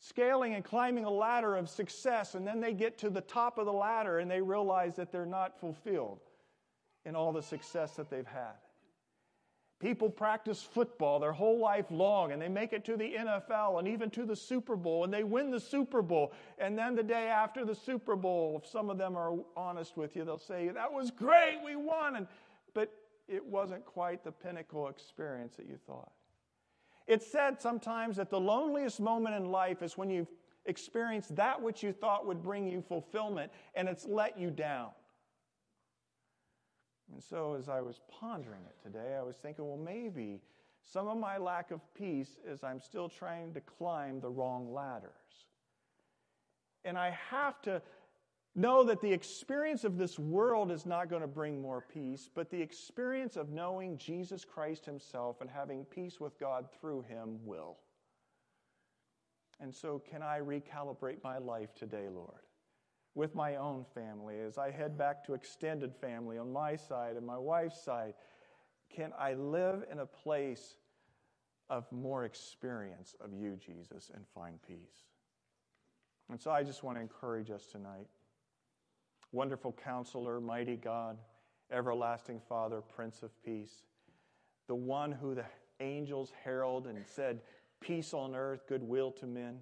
scaling 0.00 0.54
and 0.54 0.64
climbing 0.64 1.04
a 1.04 1.10
ladder 1.10 1.54
of 1.54 1.70
success, 1.70 2.34
and 2.34 2.44
then 2.44 2.60
they 2.60 2.72
get 2.72 2.98
to 2.98 3.08
the 3.08 3.20
top 3.20 3.56
of 3.56 3.66
the 3.66 3.72
ladder 3.72 4.18
and 4.18 4.28
they 4.28 4.40
realize 4.40 4.96
that 4.96 5.12
they're 5.12 5.24
not 5.24 5.60
fulfilled 5.60 6.18
in 7.04 7.14
all 7.14 7.32
the 7.32 7.40
success 7.40 7.92
that 7.92 8.10
they've 8.10 8.26
had. 8.26 8.54
People 9.80 10.08
practice 10.08 10.62
football 10.62 11.18
their 11.18 11.32
whole 11.32 11.58
life 11.58 11.86
long 11.90 12.32
and 12.32 12.40
they 12.40 12.48
make 12.48 12.72
it 12.72 12.84
to 12.84 12.96
the 12.96 13.12
NFL 13.18 13.78
and 13.78 13.88
even 13.88 14.08
to 14.10 14.24
the 14.24 14.36
Super 14.36 14.76
Bowl 14.76 15.04
and 15.04 15.12
they 15.12 15.24
win 15.24 15.50
the 15.50 15.60
Super 15.60 16.00
Bowl. 16.00 16.32
And 16.58 16.78
then 16.78 16.94
the 16.94 17.02
day 17.02 17.26
after 17.28 17.64
the 17.64 17.74
Super 17.74 18.16
Bowl, 18.16 18.60
if 18.62 18.70
some 18.70 18.88
of 18.88 18.98
them 18.98 19.16
are 19.16 19.34
honest 19.56 19.96
with 19.96 20.16
you, 20.16 20.24
they'll 20.24 20.38
say, 20.38 20.68
That 20.68 20.92
was 20.92 21.10
great, 21.10 21.58
we 21.64 21.76
won. 21.76 22.16
And, 22.16 22.26
but 22.72 22.92
it 23.28 23.44
wasn't 23.44 23.84
quite 23.84 24.24
the 24.24 24.32
pinnacle 24.32 24.88
experience 24.88 25.56
that 25.56 25.66
you 25.66 25.78
thought. 25.86 26.12
It's 27.06 27.26
said 27.26 27.60
sometimes 27.60 28.16
that 28.16 28.30
the 28.30 28.40
loneliest 28.40 29.00
moment 29.00 29.34
in 29.34 29.50
life 29.50 29.82
is 29.82 29.98
when 29.98 30.08
you've 30.08 30.30
experienced 30.66 31.36
that 31.36 31.60
which 31.60 31.82
you 31.82 31.92
thought 31.92 32.26
would 32.26 32.42
bring 32.42 32.66
you 32.66 32.80
fulfillment 32.80 33.52
and 33.74 33.88
it's 33.88 34.06
let 34.06 34.38
you 34.38 34.50
down. 34.50 34.90
And 37.12 37.22
so, 37.22 37.54
as 37.58 37.68
I 37.68 37.80
was 37.80 38.00
pondering 38.08 38.62
it 38.68 38.82
today, 38.82 39.16
I 39.18 39.22
was 39.22 39.36
thinking, 39.36 39.66
well, 39.66 39.76
maybe 39.76 40.40
some 40.80 41.08
of 41.08 41.18
my 41.18 41.38
lack 41.38 41.70
of 41.70 41.80
peace 41.94 42.38
is 42.46 42.64
I'm 42.64 42.80
still 42.80 43.08
trying 43.08 43.54
to 43.54 43.60
climb 43.60 44.20
the 44.20 44.30
wrong 44.30 44.72
ladders. 44.72 45.10
And 46.84 46.98
I 46.98 47.16
have 47.30 47.60
to 47.62 47.80
know 48.54 48.84
that 48.84 49.00
the 49.00 49.12
experience 49.12 49.84
of 49.84 49.98
this 49.98 50.18
world 50.18 50.70
is 50.70 50.86
not 50.86 51.08
going 51.08 51.22
to 51.22 51.28
bring 51.28 51.60
more 51.60 51.84
peace, 51.92 52.28
but 52.32 52.50
the 52.50 52.60
experience 52.60 53.36
of 53.36 53.50
knowing 53.50 53.98
Jesus 53.98 54.44
Christ 54.44 54.84
Himself 54.84 55.40
and 55.40 55.50
having 55.50 55.84
peace 55.84 56.20
with 56.20 56.38
God 56.38 56.66
through 56.80 57.02
Him 57.02 57.38
will. 57.44 57.76
And 59.60 59.74
so, 59.74 60.02
can 60.10 60.22
I 60.22 60.40
recalibrate 60.40 61.22
my 61.22 61.38
life 61.38 61.74
today, 61.74 62.08
Lord? 62.12 62.42
With 63.14 63.34
my 63.34 63.56
own 63.56 63.84
family, 63.94 64.40
as 64.40 64.58
I 64.58 64.70
head 64.70 64.98
back 64.98 65.24
to 65.24 65.34
extended 65.34 65.94
family 65.94 66.38
on 66.38 66.52
my 66.52 66.76
side 66.76 67.16
and 67.16 67.26
my 67.26 67.38
wife's 67.38 67.82
side, 67.82 68.14
can 68.94 69.12
I 69.18 69.34
live 69.34 69.84
in 69.90 70.00
a 70.00 70.06
place 70.06 70.76
of 71.70 71.90
more 71.92 72.24
experience 72.24 73.14
of 73.20 73.32
you, 73.32 73.56
Jesus, 73.56 74.10
and 74.14 74.24
find 74.34 74.60
peace? 74.66 75.06
And 76.30 76.40
so 76.40 76.50
I 76.50 76.62
just 76.62 76.82
want 76.82 76.96
to 76.96 77.02
encourage 77.02 77.50
us 77.50 77.66
tonight. 77.66 78.06
Wonderful 79.32 79.76
counselor, 79.84 80.40
mighty 80.40 80.76
God, 80.76 81.18
everlasting 81.70 82.40
Father, 82.48 82.80
Prince 82.80 83.22
of 83.22 83.30
Peace, 83.44 83.82
the 84.68 84.74
one 84.74 85.12
who 85.12 85.34
the 85.34 85.44
angels 85.80 86.32
herald 86.44 86.86
and 86.86 87.04
said, 87.06 87.40
Peace 87.80 88.14
on 88.14 88.34
earth, 88.34 88.66
goodwill 88.68 89.10
to 89.12 89.26
men. 89.26 89.58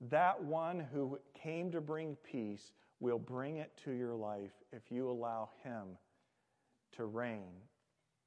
That 0.00 0.42
one 0.42 0.86
who 0.92 1.18
came 1.34 1.70
to 1.72 1.80
bring 1.80 2.16
peace 2.22 2.72
will 3.00 3.18
bring 3.18 3.56
it 3.58 3.72
to 3.84 3.92
your 3.92 4.14
life 4.14 4.52
if 4.72 4.82
you 4.90 5.10
allow 5.10 5.50
Him 5.62 5.96
to 6.96 7.04
reign 7.04 7.52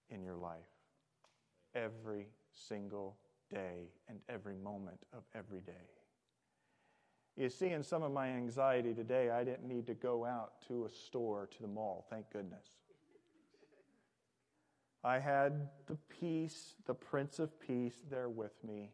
in 0.09 0.23
your 0.23 0.35
life 0.35 0.59
every 1.75 2.27
single 2.51 3.17
day 3.49 3.89
and 4.07 4.19
every 4.29 4.55
moment 4.55 4.99
of 5.13 5.23
every 5.35 5.61
day. 5.61 5.89
You 7.37 7.49
see, 7.49 7.69
in 7.69 7.83
some 7.83 8.03
of 8.03 8.11
my 8.11 8.27
anxiety 8.27 8.93
today, 8.93 9.29
I 9.29 9.43
didn't 9.43 9.67
need 9.67 9.87
to 9.87 9.93
go 9.93 10.25
out 10.25 10.53
to 10.67 10.85
a 10.85 10.89
store, 10.89 11.47
to 11.47 11.61
the 11.61 11.67
mall, 11.67 12.05
thank 12.09 12.29
goodness. 12.31 12.67
I 15.03 15.17
had 15.17 15.69
the 15.87 15.97
peace, 16.19 16.75
the 16.85 16.93
Prince 16.93 17.39
of 17.39 17.59
Peace, 17.59 17.95
there 18.09 18.29
with 18.29 18.63
me. 18.63 18.91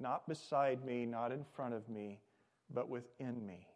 Not 0.00 0.28
beside 0.28 0.84
me, 0.84 1.04
not 1.04 1.32
in 1.32 1.44
front 1.44 1.74
of 1.74 1.88
me, 1.88 2.20
but 2.72 2.88
within 2.88 3.44
me. 3.44 3.66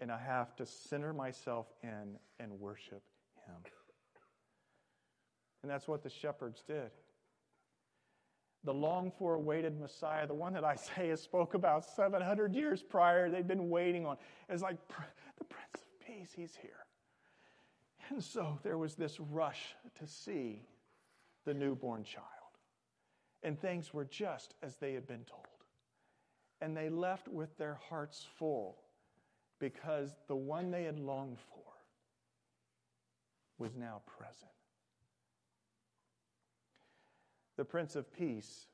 And 0.00 0.10
I 0.10 0.18
have 0.18 0.56
to 0.56 0.66
center 0.66 1.12
myself 1.12 1.66
in 1.82 2.16
and 2.38 2.52
worship 2.58 3.02
Him. 3.46 3.56
And 5.62 5.70
that's 5.70 5.86
what 5.86 6.02
the 6.02 6.08
shepherds 6.08 6.62
did. 6.66 6.90
The 8.64 8.72
long 8.74 9.12
for 9.18 9.34
awaited 9.34 9.78
Messiah, 9.78 10.26
the 10.26 10.34
one 10.34 10.54
that 10.54 10.64
Isaiah 10.76 11.16
spoke 11.16 11.54
about 11.54 11.84
700 11.84 12.54
years 12.54 12.82
prior, 12.82 13.30
they'd 13.30 13.48
been 13.48 13.68
waiting 13.68 14.06
on, 14.06 14.16
is 14.50 14.62
like 14.62 14.76
the 15.38 15.44
Prince 15.44 15.74
of 15.74 16.06
Peace, 16.06 16.30
He's 16.34 16.56
here. 16.60 16.72
And 18.08 18.22
so 18.22 18.58
there 18.62 18.76
was 18.76 18.94
this 18.94 19.20
rush 19.20 19.76
to 19.98 20.06
see 20.06 20.62
the 21.44 21.54
newborn 21.54 22.04
child. 22.04 22.26
And 23.42 23.58
things 23.58 23.94
were 23.94 24.04
just 24.04 24.54
as 24.62 24.76
they 24.76 24.92
had 24.92 25.06
been 25.06 25.24
told. 25.24 25.46
And 26.60 26.76
they 26.76 26.90
left 26.90 27.28
with 27.28 27.56
their 27.56 27.78
hearts 27.88 28.26
full 28.38 28.76
because 29.60 30.10
the 30.26 30.34
one 30.34 30.70
they 30.70 30.84
had 30.84 30.98
longed 30.98 31.38
for 31.38 31.60
was 33.58 33.76
now 33.76 34.00
present. 34.06 34.50
The 37.56 37.64
Prince 37.64 37.94
of 37.94 38.12
Peace 38.12 38.66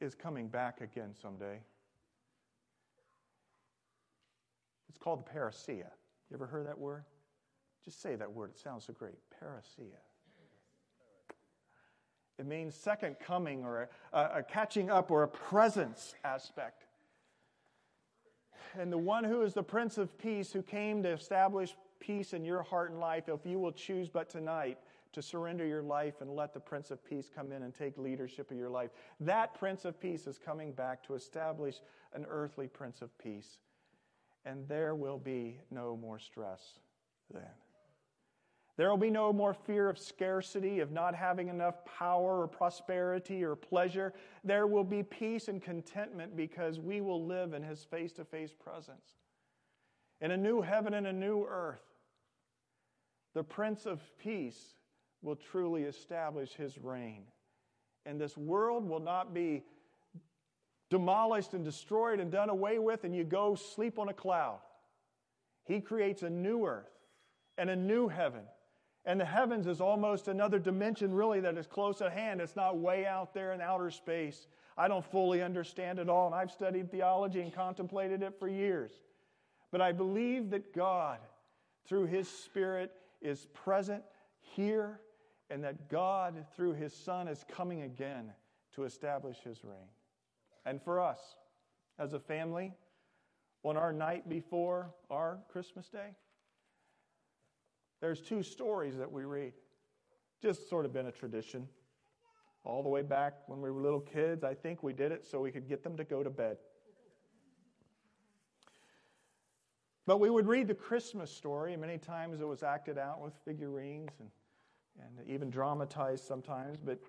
is 0.00 0.14
coming 0.14 0.48
back 0.48 0.80
again 0.80 1.10
someday. 1.20 1.60
It's 4.88 4.98
called 4.98 5.24
the 5.26 5.30
parousia. 5.30 5.90
You 6.30 6.34
ever 6.34 6.46
heard 6.46 6.66
that 6.66 6.78
word? 6.78 7.04
Just 7.84 8.00
say 8.00 8.16
that 8.16 8.32
word. 8.32 8.50
It 8.50 8.58
sounds 8.58 8.84
so 8.84 8.94
great. 8.94 9.14
Parousia. 9.40 10.00
It 12.38 12.46
means 12.46 12.74
second 12.74 13.16
coming 13.20 13.64
or 13.64 13.88
a, 14.12 14.18
a, 14.18 14.42
catching 14.42 14.90
up 14.90 15.10
or 15.10 15.22
a 15.22 15.28
presence 15.28 16.14
aspect. 16.24 16.85
And 18.78 18.92
the 18.92 18.98
one 18.98 19.24
who 19.24 19.42
is 19.42 19.54
the 19.54 19.62
Prince 19.62 19.98
of 19.98 20.16
Peace, 20.18 20.52
who 20.52 20.62
came 20.62 21.02
to 21.02 21.10
establish 21.10 21.74
peace 22.00 22.32
in 22.32 22.44
your 22.44 22.62
heart 22.62 22.90
and 22.90 23.00
life, 23.00 23.28
if 23.28 23.44
you 23.44 23.58
will 23.58 23.72
choose 23.72 24.08
but 24.08 24.28
tonight 24.28 24.78
to 25.12 25.22
surrender 25.22 25.66
your 25.66 25.82
life 25.82 26.20
and 26.20 26.30
let 26.30 26.52
the 26.52 26.60
Prince 26.60 26.90
of 26.90 27.04
Peace 27.04 27.30
come 27.34 27.52
in 27.52 27.62
and 27.62 27.74
take 27.74 27.96
leadership 27.96 28.50
of 28.50 28.56
your 28.56 28.68
life, 28.68 28.90
that 29.20 29.54
Prince 29.54 29.84
of 29.84 29.98
Peace 29.98 30.26
is 30.26 30.38
coming 30.38 30.72
back 30.72 31.02
to 31.06 31.14
establish 31.14 31.80
an 32.12 32.26
earthly 32.28 32.66
Prince 32.66 33.00
of 33.02 33.16
Peace 33.18 33.58
and 34.46 34.66
there 34.68 34.94
will 34.94 35.18
be 35.18 35.58
no 35.70 35.96
more 35.96 36.18
stress 36.18 36.78
then. 37.34 37.42
There 38.76 38.90
will 38.90 38.98
be 38.98 39.10
no 39.10 39.32
more 39.32 39.54
fear 39.54 39.88
of 39.88 39.98
scarcity, 39.98 40.80
of 40.80 40.92
not 40.92 41.14
having 41.14 41.48
enough 41.48 41.82
power 41.86 42.42
or 42.42 42.46
prosperity 42.46 43.42
or 43.42 43.56
pleasure. 43.56 44.12
There 44.44 44.66
will 44.66 44.84
be 44.84 45.02
peace 45.02 45.48
and 45.48 45.62
contentment 45.62 46.36
because 46.36 46.78
we 46.78 47.00
will 47.00 47.24
live 47.24 47.54
in 47.54 47.62
His 47.62 47.84
face 47.84 48.12
to 48.12 48.24
face 48.24 48.52
presence. 48.52 49.14
In 50.20 50.30
a 50.30 50.36
new 50.36 50.60
heaven 50.60 50.92
and 50.94 51.06
a 51.06 51.12
new 51.12 51.46
earth, 51.48 51.82
the 53.34 53.42
Prince 53.42 53.86
of 53.86 54.00
Peace 54.18 54.74
will 55.22 55.36
truly 55.36 55.84
establish 55.84 56.52
His 56.52 56.76
reign. 56.78 57.22
And 58.04 58.20
this 58.20 58.36
world 58.36 58.86
will 58.86 59.00
not 59.00 59.32
be 59.32 59.64
demolished 60.90 61.54
and 61.54 61.64
destroyed 61.64 62.20
and 62.20 62.30
done 62.30 62.50
away 62.50 62.78
with, 62.78 63.04
and 63.04 63.16
you 63.16 63.24
go 63.24 63.54
sleep 63.54 63.98
on 63.98 64.10
a 64.10 64.14
cloud. 64.14 64.58
He 65.64 65.80
creates 65.80 66.22
a 66.22 66.30
new 66.30 66.66
earth 66.66 66.92
and 67.58 67.70
a 67.70 67.76
new 67.76 68.08
heaven. 68.08 68.42
And 69.06 69.20
the 69.20 69.24
heavens 69.24 69.68
is 69.68 69.80
almost 69.80 70.26
another 70.26 70.58
dimension, 70.58 71.14
really, 71.14 71.38
that 71.40 71.56
is 71.56 71.66
close 71.66 72.02
at 72.02 72.12
hand. 72.12 72.40
It's 72.40 72.56
not 72.56 72.76
way 72.76 73.06
out 73.06 73.32
there 73.32 73.52
in 73.52 73.60
outer 73.60 73.90
space. 73.90 74.48
I 74.76 74.88
don't 74.88 75.04
fully 75.04 75.42
understand 75.42 76.00
it 76.00 76.08
all, 76.08 76.26
and 76.26 76.34
I've 76.34 76.50
studied 76.50 76.90
theology 76.90 77.40
and 77.40 77.54
contemplated 77.54 78.22
it 78.22 78.36
for 78.36 78.48
years. 78.48 78.90
But 79.70 79.80
I 79.80 79.92
believe 79.92 80.50
that 80.50 80.74
God, 80.74 81.18
through 81.86 82.06
His 82.06 82.28
Spirit, 82.28 82.92
is 83.22 83.46
present 83.54 84.02
here, 84.40 85.00
and 85.50 85.62
that 85.62 85.88
God, 85.88 86.44
through 86.56 86.72
His 86.74 86.92
Son, 86.92 87.28
is 87.28 87.44
coming 87.48 87.82
again 87.82 88.32
to 88.74 88.84
establish 88.84 89.38
His 89.44 89.64
reign. 89.64 89.88
And 90.64 90.82
for 90.82 91.00
us 91.00 91.20
as 91.98 92.12
a 92.12 92.18
family, 92.18 92.72
on 93.62 93.76
our 93.76 93.92
night 93.92 94.28
before 94.28 94.92
our 95.10 95.38
Christmas 95.48 95.88
day, 95.88 96.10
there's 98.00 98.20
two 98.20 98.42
stories 98.42 98.96
that 98.96 99.10
we 99.10 99.24
read. 99.24 99.52
Just 100.42 100.68
sort 100.68 100.84
of 100.84 100.92
been 100.92 101.06
a 101.06 101.12
tradition. 101.12 101.66
All 102.64 102.82
the 102.82 102.88
way 102.88 103.02
back 103.02 103.34
when 103.46 103.60
we 103.60 103.70
were 103.70 103.80
little 103.80 104.00
kids, 104.00 104.44
I 104.44 104.54
think 104.54 104.82
we 104.82 104.92
did 104.92 105.12
it 105.12 105.24
so 105.24 105.40
we 105.40 105.50
could 105.50 105.68
get 105.68 105.82
them 105.82 105.96
to 105.96 106.04
go 106.04 106.22
to 106.22 106.30
bed. 106.30 106.56
But 110.06 110.18
we 110.18 110.30
would 110.30 110.46
read 110.46 110.68
the 110.68 110.74
Christmas 110.74 111.30
story, 111.30 111.76
many 111.76 111.98
times 111.98 112.40
it 112.40 112.46
was 112.46 112.62
acted 112.62 112.96
out 112.96 113.20
with 113.20 113.34
figurines 113.44 114.10
and, 114.20 114.30
and 115.00 115.28
even 115.28 115.50
dramatized 115.50 116.24
sometimes. 116.24 116.78
But 116.80 117.00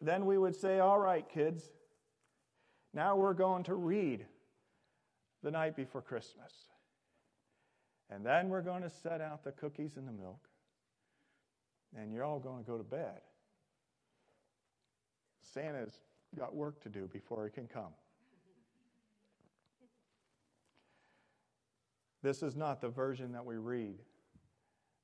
then 0.00 0.26
we 0.26 0.38
would 0.38 0.54
say, 0.54 0.78
All 0.78 0.98
right, 0.98 1.28
kids, 1.28 1.70
now 2.94 3.16
we're 3.16 3.34
going 3.34 3.64
to 3.64 3.74
read 3.74 4.26
the 5.42 5.50
night 5.50 5.76
before 5.76 6.02
Christmas. 6.02 6.52
And 8.10 8.24
then 8.24 8.48
we're 8.48 8.62
going 8.62 8.82
to 8.82 8.90
set 8.90 9.20
out 9.20 9.42
the 9.42 9.52
cookies 9.52 9.96
and 9.96 10.06
the 10.06 10.12
milk. 10.12 10.48
And 11.96 12.12
you're 12.12 12.24
all 12.24 12.38
going 12.38 12.64
to 12.64 12.70
go 12.70 12.78
to 12.78 12.84
bed. 12.84 13.20
Santa's 15.42 15.98
got 16.38 16.54
work 16.54 16.80
to 16.82 16.88
do 16.88 17.08
before 17.12 17.44
he 17.44 17.50
can 17.50 17.66
come. 17.66 17.92
This 22.22 22.42
is 22.42 22.56
not 22.56 22.80
the 22.80 22.88
version 22.88 23.32
that 23.32 23.44
we 23.44 23.56
read, 23.56 24.00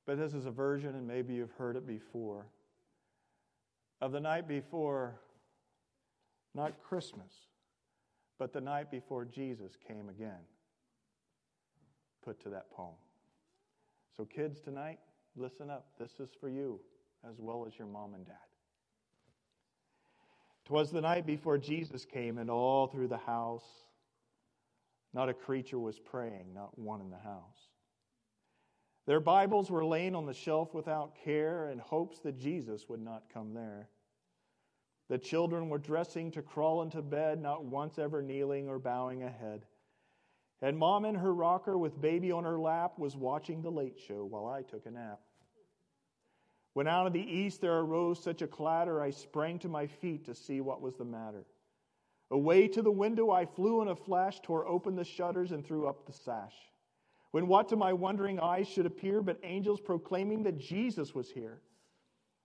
but 0.05 0.17
this 0.17 0.33
is 0.33 0.45
a 0.45 0.51
version, 0.51 0.95
and 0.95 1.07
maybe 1.07 1.33
you've 1.33 1.53
heard 1.53 1.77
it 1.77 1.87
before, 1.87 2.47
of 4.01 4.11
the 4.11 4.19
night 4.19 4.47
before, 4.47 5.21
not 6.53 6.83
Christmas, 6.83 7.31
but 8.37 8.51
the 8.51 8.59
night 8.59 8.91
before 8.91 9.23
Jesus 9.23 9.77
came 9.87 10.09
again, 10.09 10.41
put 12.23 12.41
to 12.43 12.49
that 12.49 12.71
poem. 12.71 12.95
So, 14.15 14.25
kids, 14.25 14.59
tonight, 14.59 14.99
listen 15.35 15.69
up. 15.69 15.87
This 15.99 16.19
is 16.19 16.29
for 16.39 16.49
you 16.49 16.79
as 17.27 17.35
well 17.39 17.65
as 17.67 17.77
your 17.77 17.87
mom 17.87 18.13
and 18.13 18.25
dad. 18.25 18.35
Twas 20.65 20.91
the 20.91 21.01
night 21.01 21.25
before 21.25 21.57
Jesus 21.57 22.05
came, 22.05 22.37
and 22.37 22.49
all 22.49 22.87
through 22.87 23.07
the 23.09 23.17
house, 23.17 23.65
not 25.13 25.29
a 25.29 25.33
creature 25.33 25.79
was 25.79 25.99
praying, 25.99 26.53
not 26.53 26.77
one 26.77 27.01
in 27.01 27.09
the 27.09 27.17
house. 27.17 27.69
Their 29.05 29.19
Bibles 29.19 29.69
were 29.69 29.83
laying 29.83 30.15
on 30.15 30.25
the 30.25 30.33
shelf 30.33 30.73
without 30.73 31.15
care 31.23 31.69
in 31.69 31.79
hopes 31.79 32.19
that 32.19 32.39
Jesus 32.39 32.87
would 32.87 33.01
not 33.01 33.23
come 33.33 33.53
there. 33.53 33.89
The 35.09 35.17
children 35.17 35.67
were 35.67 35.77
dressing 35.77 36.31
to 36.31 36.41
crawl 36.41 36.81
into 36.81 37.01
bed, 37.01 37.41
not 37.41 37.65
once 37.65 37.99
ever 37.99 38.21
kneeling 38.21 38.69
or 38.69 38.79
bowing 38.79 39.23
a 39.23 39.29
head. 39.29 39.65
And 40.63 40.77
mom 40.77 41.03
in 41.03 41.15
her 41.15 41.33
rocker 41.33 41.77
with 41.77 41.99
baby 41.99 42.31
on 42.31 42.45
her 42.45 42.57
lap 42.57 42.97
was 42.97 43.17
watching 43.17 43.61
the 43.61 43.69
late 43.69 43.99
show 43.99 44.23
while 44.23 44.47
I 44.47 44.61
took 44.61 44.85
a 44.85 44.91
nap. 44.91 45.19
When 46.71 46.87
out 46.87 47.05
of 47.05 47.11
the 47.11 47.19
east 47.19 47.59
there 47.59 47.79
arose 47.79 48.23
such 48.23 48.41
a 48.41 48.47
clatter, 48.47 49.01
I 49.01 49.09
sprang 49.09 49.59
to 49.59 49.67
my 49.67 49.87
feet 49.87 50.23
to 50.25 50.33
see 50.33 50.61
what 50.61 50.81
was 50.81 50.95
the 50.95 51.03
matter. 51.03 51.43
Away 52.31 52.69
to 52.69 52.81
the 52.81 52.89
window 52.89 53.29
I 53.29 53.45
flew 53.45 53.81
in 53.81 53.89
a 53.89 53.95
flash, 53.95 54.39
tore 54.39 54.65
open 54.65 54.95
the 54.95 55.03
shutters, 55.03 55.51
and 55.51 55.65
threw 55.65 55.85
up 55.85 56.05
the 56.05 56.13
sash. 56.13 56.55
When 57.31 57.47
what 57.47 57.67
to 57.69 57.75
my 57.75 57.91
wondering 57.91 58.39
eyes 58.39 58.69
should 58.69 58.85
appear 58.85 59.21
but 59.21 59.41
angels 59.43 59.81
proclaiming 59.81 60.43
that 60.43 60.57
Jesus 60.57 61.13
was 61.13 61.29
here. 61.29 61.59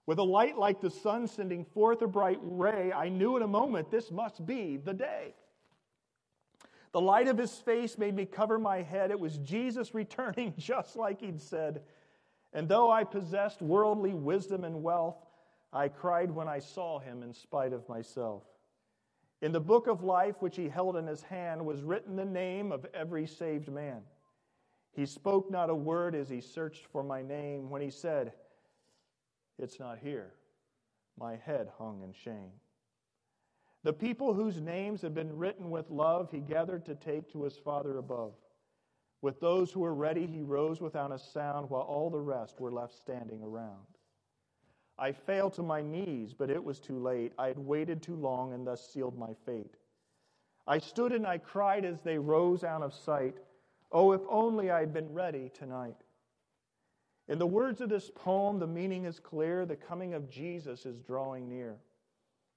With 0.06 0.18
a 0.18 0.24
light 0.24 0.58
like 0.58 0.80
the 0.80 0.90
sun 0.90 1.28
sending 1.28 1.64
forth 1.64 2.02
a 2.02 2.08
bright 2.08 2.40
ray, 2.42 2.92
I 2.92 3.10
knew 3.10 3.36
in 3.36 3.44
a 3.44 3.48
moment 3.48 3.92
this 3.92 4.10
must 4.10 4.44
be 4.44 4.76
the 4.76 4.94
day. 4.94 5.34
The 6.92 7.00
light 7.00 7.28
of 7.28 7.38
his 7.38 7.54
face 7.54 7.98
made 7.98 8.14
me 8.14 8.24
cover 8.24 8.58
my 8.58 8.82
head. 8.82 9.10
It 9.10 9.20
was 9.20 9.38
Jesus 9.38 9.94
returning 9.94 10.54
just 10.58 10.96
like 10.96 11.20
he'd 11.20 11.40
said. 11.40 11.82
And 12.52 12.68
though 12.68 12.90
I 12.90 13.04
possessed 13.04 13.60
worldly 13.60 14.14
wisdom 14.14 14.64
and 14.64 14.82
wealth, 14.82 15.16
I 15.72 15.88
cried 15.88 16.30
when 16.30 16.48
I 16.48 16.60
saw 16.60 16.98
him 16.98 17.22
in 17.22 17.34
spite 17.34 17.72
of 17.72 17.88
myself. 17.88 18.42
In 19.42 19.52
the 19.52 19.60
book 19.60 19.86
of 19.86 20.02
life 20.02 20.36
which 20.40 20.56
he 20.56 20.68
held 20.68 20.96
in 20.96 21.06
his 21.06 21.22
hand 21.22 21.64
was 21.64 21.82
written 21.82 22.16
the 22.16 22.24
name 22.24 22.72
of 22.72 22.86
every 22.94 23.26
saved 23.26 23.68
man. 23.68 24.00
He 24.92 25.06
spoke 25.06 25.50
not 25.50 25.70
a 25.70 25.74
word 25.74 26.14
as 26.14 26.28
he 26.28 26.40
searched 26.40 26.86
for 26.86 27.04
my 27.04 27.22
name 27.22 27.70
when 27.70 27.82
he 27.82 27.90
said, 27.90 28.32
it's 29.58 29.80
not 29.80 29.98
here. 29.98 30.32
My 31.18 31.36
head 31.36 31.68
hung 31.78 32.02
in 32.02 32.12
shame. 32.12 32.52
The 33.84 33.92
people 33.92 34.34
whose 34.34 34.60
names 34.60 35.02
had 35.02 35.14
been 35.14 35.36
written 35.36 35.70
with 35.70 35.90
love 35.90 36.30
he 36.30 36.40
gathered 36.40 36.84
to 36.86 36.94
take 36.94 37.30
to 37.32 37.44
his 37.44 37.56
Father 37.56 37.98
above. 37.98 38.34
With 39.22 39.40
those 39.40 39.72
who 39.72 39.80
were 39.80 39.94
ready, 39.94 40.26
he 40.26 40.42
rose 40.42 40.80
without 40.80 41.12
a 41.12 41.18
sound, 41.18 41.70
while 41.70 41.82
all 41.82 42.10
the 42.10 42.20
rest 42.20 42.60
were 42.60 42.70
left 42.70 42.94
standing 42.94 43.42
around. 43.42 43.86
I 44.98 45.12
fell 45.12 45.48
to 45.50 45.62
my 45.62 45.80
knees, 45.80 46.34
but 46.34 46.50
it 46.50 46.62
was 46.62 46.80
too 46.80 46.98
late. 46.98 47.32
I 47.38 47.48
had 47.48 47.58
waited 47.58 48.02
too 48.02 48.16
long 48.16 48.52
and 48.52 48.66
thus 48.66 48.92
sealed 48.92 49.16
my 49.16 49.34
fate. 49.46 49.76
I 50.66 50.78
stood 50.78 51.12
and 51.12 51.26
I 51.26 51.38
cried 51.38 51.84
as 51.84 52.00
they 52.00 52.18
rose 52.18 52.64
out 52.64 52.82
of 52.82 52.92
sight. 52.92 53.36
Oh, 53.92 54.12
if 54.12 54.20
only 54.28 54.70
I 54.70 54.80
had 54.80 54.92
been 54.92 55.12
ready 55.12 55.50
tonight. 55.54 55.96
In 57.28 57.38
the 57.38 57.46
words 57.46 57.80
of 57.80 57.88
this 57.88 58.10
poem, 58.14 58.58
the 58.58 58.66
meaning 58.66 59.04
is 59.04 59.20
clear. 59.20 59.64
The 59.64 59.76
coming 59.76 60.14
of 60.14 60.28
Jesus 60.28 60.84
is 60.84 61.00
drawing 61.00 61.48
near. 61.48 61.76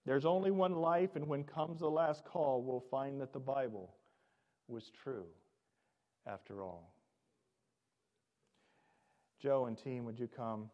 There's 0.06 0.26
only 0.26 0.52
one 0.52 0.74
life, 0.74 1.16
and 1.16 1.28
when 1.28 1.44
comes 1.44 1.80
the 1.80 1.90
last 1.90 2.26
call, 2.26 2.64
we'll 2.64 2.84
find 2.92 3.22
that 3.22 3.34
the 3.34 3.40
Bible 3.40 3.94
was 4.68 4.90
true 4.90 5.26
after 6.26 6.64
all. 6.64 6.94
Joe 9.40 9.66
and 9.66 9.78
team, 9.78 10.06
would 10.06 10.20
you 10.20 10.28
come? 10.28 10.70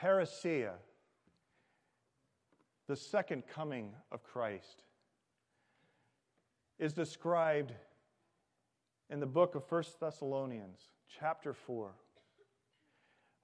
Parousia, 0.00 0.74
the 2.86 2.96
second 2.96 3.44
coming 3.52 3.94
of 4.12 4.22
Christ, 4.22 4.82
is 6.78 6.92
described 6.92 7.72
in 9.10 9.20
the 9.20 9.26
book 9.26 9.54
of 9.54 9.64
1 9.68 9.82
Thessalonians, 10.00 10.80
chapter 11.18 11.52
4, 11.52 11.92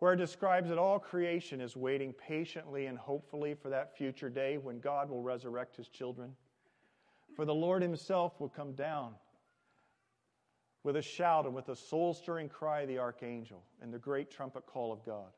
where 0.05 0.13
it 0.13 0.19
describes 0.19 0.69
that 0.69 0.77
all 0.77 0.99
creation 0.99 1.63
is 1.63 1.79
waiting 1.79 2.13
patiently 2.13 2.85
and 2.85 2.99
hopefully 2.99 3.55
for 3.55 3.71
that 3.71 3.97
future 3.97 4.29
day 4.29 4.59
when 4.59 4.79
God 4.79 5.09
will 5.09 5.23
resurrect 5.23 5.75
his 5.75 5.89
children. 5.89 6.37
For 7.35 7.47
the 7.47 7.55
Lord 7.55 7.81
himself 7.81 8.39
will 8.39 8.51
come 8.51 8.75
down 8.75 9.15
with 10.83 10.97
a 10.97 11.01
shout 11.01 11.47
and 11.47 11.55
with 11.55 11.71
a 11.71 11.75
soul 11.75 12.13
stirring 12.13 12.51
cry 12.51 12.83
of 12.83 12.89
the 12.89 12.99
archangel 12.99 13.65
and 13.81 13.95
the 13.95 13.99
great 13.99 14.31
trumpet 14.31 14.67
call 14.67 14.93
of 14.93 15.03
God. 15.07 15.31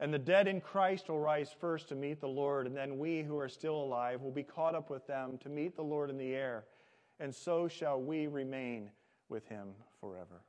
And 0.00 0.10
the 0.10 0.18
dead 0.18 0.48
in 0.48 0.62
Christ 0.62 1.10
will 1.10 1.20
rise 1.20 1.54
first 1.60 1.90
to 1.90 1.94
meet 1.94 2.18
the 2.18 2.28
Lord, 2.28 2.66
and 2.66 2.74
then 2.74 2.98
we 2.98 3.22
who 3.22 3.36
are 3.36 3.50
still 3.50 3.76
alive 3.76 4.22
will 4.22 4.30
be 4.30 4.42
caught 4.42 4.74
up 4.74 4.88
with 4.88 5.06
them 5.06 5.36
to 5.42 5.50
meet 5.50 5.76
the 5.76 5.82
Lord 5.82 6.08
in 6.08 6.16
the 6.16 6.34
air, 6.34 6.64
and 7.18 7.34
so 7.34 7.68
shall 7.68 8.00
we 8.00 8.26
remain 8.26 8.88
with 9.28 9.46
him 9.48 9.74
forever. 10.00 10.40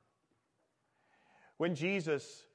When 1.58 1.76
Jesus 1.76 2.46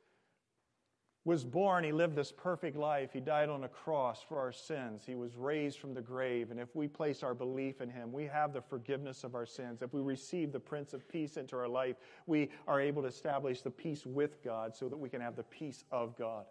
was 1.26 1.44
born, 1.44 1.82
he 1.82 1.90
lived 1.90 2.14
this 2.14 2.30
perfect 2.30 2.76
life. 2.76 3.12
He 3.12 3.18
died 3.18 3.48
on 3.48 3.64
a 3.64 3.68
cross 3.68 4.22
for 4.22 4.38
our 4.38 4.52
sins. 4.52 5.02
He 5.04 5.16
was 5.16 5.34
raised 5.34 5.80
from 5.80 5.92
the 5.92 6.00
grave. 6.00 6.52
And 6.52 6.60
if 6.60 6.76
we 6.76 6.86
place 6.86 7.24
our 7.24 7.34
belief 7.34 7.80
in 7.80 7.90
him, 7.90 8.12
we 8.12 8.26
have 8.26 8.52
the 8.52 8.60
forgiveness 8.60 9.24
of 9.24 9.34
our 9.34 9.44
sins. 9.44 9.82
If 9.82 9.92
we 9.92 10.00
receive 10.00 10.52
the 10.52 10.60
Prince 10.60 10.94
of 10.94 11.08
Peace 11.08 11.36
into 11.36 11.56
our 11.56 11.66
life, 11.66 11.96
we 12.26 12.50
are 12.68 12.80
able 12.80 13.02
to 13.02 13.08
establish 13.08 13.60
the 13.60 13.72
peace 13.72 14.06
with 14.06 14.40
God 14.44 14.76
so 14.76 14.88
that 14.88 14.96
we 14.96 15.08
can 15.08 15.20
have 15.20 15.34
the 15.34 15.42
peace 15.42 15.82
of 15.90 16.16
God. 16.16 16.44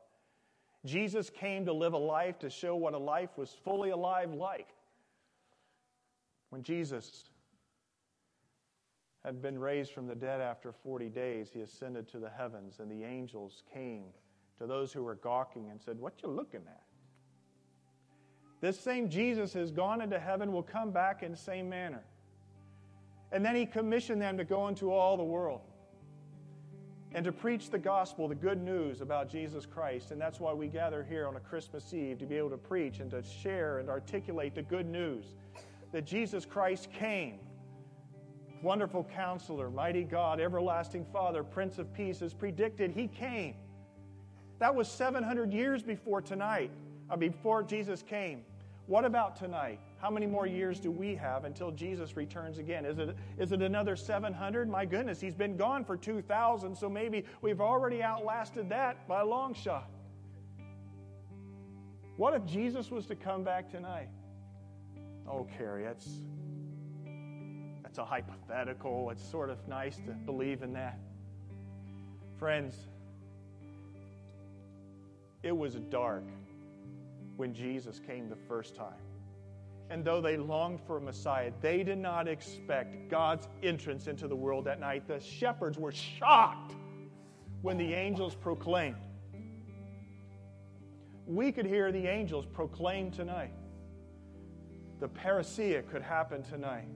Jesus 0.84 1.30
came 1.30 1.66
to 1.66 1.74
live 1.74 1.94
a 1.94 1.98
life 1.98 2.38
to 2.40 2.50
show 2.50 2.76
what 2.76 2.94
a 2.94 2.98
life 2.98 3.30
was 3.38 3.56
fully 3.64 3.92
alive 3.92 4.34
like. 4.34 4.68
When 6.50 6.64
Jesus 6.64 7.30
had 9.24 9.42
been 9.42 9.58
raised 9.58 9.94
from 9.94 10.06
the 10.06 10.16
dead 10.16 10.42
after 10.42 10.74
40 10.74 11.08
days, 11.08 11.50
he 11.54 11.62
ascended 11.62 12.10
to 12.10 12.20
the 12.20 12.30
heavens, 12.30 12.82
and 12.82 12.92
the 12.92 13.06
angels 13.06 13.64
came 13.74 14.04
to 14.60 14.68
those 14.68 14.94
who 14.94 15.04
were 15.04 15.16
gawking 15.16 15.70
and 15.70 15.82
said, 15.82 16.00
What 16.00 16.14
you 16.24 16.30
looking 16.30 16.62
at? 16.68 16.82
This 18.62 18.80
same 18.80 19.10
Jesus 19.10 19.54
has 19.54 19.72
gone 19.72 20.02
into 20.02 20.20
heaven, 20.20 20.52
will 20.52 20.64
come 20.64 20.92
back 20.92 21.24
in 21.24 21.32
the 21.32 21.38
same 21.38 21.70
manner. 21.70 22.04
And 23.32 23.44
then 23.44 23.56
he 23.56 23.66
commissioned 23.66 24.22
them 24.22 24.38
to 24.38 24.44
go 24.44 24.68
into 24.68 24.92
all 24.92 25.18
the 25.18 25.24
world 25.24 25.62
and 27.14 27.24
to 27.26 27.32
preach 27.32 27.70
the 27.70 27.78
gospel, 27.78 28.28
the 28.28 28.36
good 28.36 28.62
news 28.62 29.02
about 29.02 29.30
Jesus 29.30 29.66
Christ. 29.66 30.12
And 30.12 30.20
that's 30.20 30.40
why 30.40 30.54
we 30.54 30.68
gather 30.68 31.04
here 31.04 31.28
on 31.28 31.36
a 31.36 31.40
Christmas 31.40 31.94
Eve 31.94 32.18
to 32.20 32.26
be 32.26 32.36
able 32.36 32.50
to 32.50 32.58
preach 32.58 33.00
and 33.00 33.10
to 33.12 33.24
share 33.24 33.80
and 33.80 33.90
articulate 33.90 34.56
the 34.56 34.62
good 34.62 34.86
news 34.86 35.26
that 35.92 36.06
Jesus 36.06 36.46
Christ 36.46 36.90
came. 36.92 37.40
Wonderful 38.62 39.06
counselor, 39.16 39.70
mighty 39.70 40.04
God, 40.04 40.40
everlasting 40.40 41.06
Father, 41.12 41.44
Prince 41.44 41.78
of 41.78 41.94
Peace, 41.94 42.22
as 42.22 42.34
predicted, 42.34 42.92
he 42.92 43.08
came 43.08 43.56
that 44.60 44.74
was 44.74 44.88
700 44.88 45.54
years 45.54 45.84
before 45.84 46.22
tonight, 46.22 46.72
uh, 47.10 47.16
before 47.16 47.64
Jesus 47.64 48.02
came. 48.02 48.44
What 48.88 49.04
about 49.04 49.36
tonight? 49.36 49.80
How 50.00 50.12
many 50.12 50.28
more 50.28 50.46
years 50.46 50.80
do 50.80 50.92
we 50.92 51.16
have 51.16 51.46
until 51.46 51.72
Jesus 51.72 52.16
returns 52.16 52.60
again? 52.60 52.86
Is 52.86 53.00
it, 53.00 53.16
is 53.40 53.52
it 53.52 53.62
another 53.62 53.96
700? 53.96 54.70
My 54.70 54.86
goodness, 54.86 55.20
he's 55.20 55.34
been 55.34 55.58
gone 55.58 55.84
for 55.84 55.98
2,000, 55.98 56.76
so 56.76 56.88
maybe 56.88 57.26
we've 57.42 57.62
already 57.62 58.04
outlasted 58.04 58.70
that 58.70 59.08
by 59.08 59.22
a 59.22 59.26
long 59.26 59.56
shot. 59.56 59.90
What 62.18 62.34
if 62.36 62.46
Jesus 62.46 62.92
was 62.92 63.08
to 63.08 63.16
come 63.16 63.44
back 63.44 63.70
tonight? 63.70 64.10
Oh, 65.28 65.48
Carrie, 65.58 65.84
that's, 65.84 66.08
that's 67.82 67.98
a 67.98 68.06
hypothetical. 68.06 69.10
It's 69.10 69.28
sort 69.28 69.50
of 69.50 69.68
nice 69.68 69.98
to 69.98 70.12
believe 70.12 70.62
in 70.62 70.74
that. 70.74 71.00
Friends, 72.38 72.76
it 75.46 75.56
was 75.56 75.76
dark 75.76 76.24
when 77.38 77.54
Jesus 77.54 78.00
came 78.00 78.28
the 78.28 78.36
first 78.36 78.76
time. 78.76 79.00
And 79.92 80.04
though 80.04 80.20
they 80.20 80.38
longed 80.38 80.80
for 80.88 80.98
a 80.98 81.02
Messiah, 81.02 81.52
they 81.62 81.84
did 81.84 82.00
not 82.00 82.28
expect 82.28 83.10
God's 83.10 83.48
entrance 83.62 84.08
into 84.08 84.28
the 84.28 84.36
world 84.36 84.66
that 84.66 84.80
night. 84.80 85.08
The 85.08 85.20
shepherds 85.20 85.78
were 85.78 85.92
shocked 85.92 86.74
when 87.62 87.78
the 87.78 87.94
angels 87.94 88.34
proclaimed. 88.34 88.96
We 91.28 91.52
could 91.52 91.68
hear 91.68 91.92
the 91.92 92.08
angels 92.08 92.48
proclaim 92.52 93.12
tonight. 93.12 93.54
The 95.00 95.08
parousia 95.08 95.88
could 95.92 96.02
happen 96.02 96.42
tonight. 96.42 96.88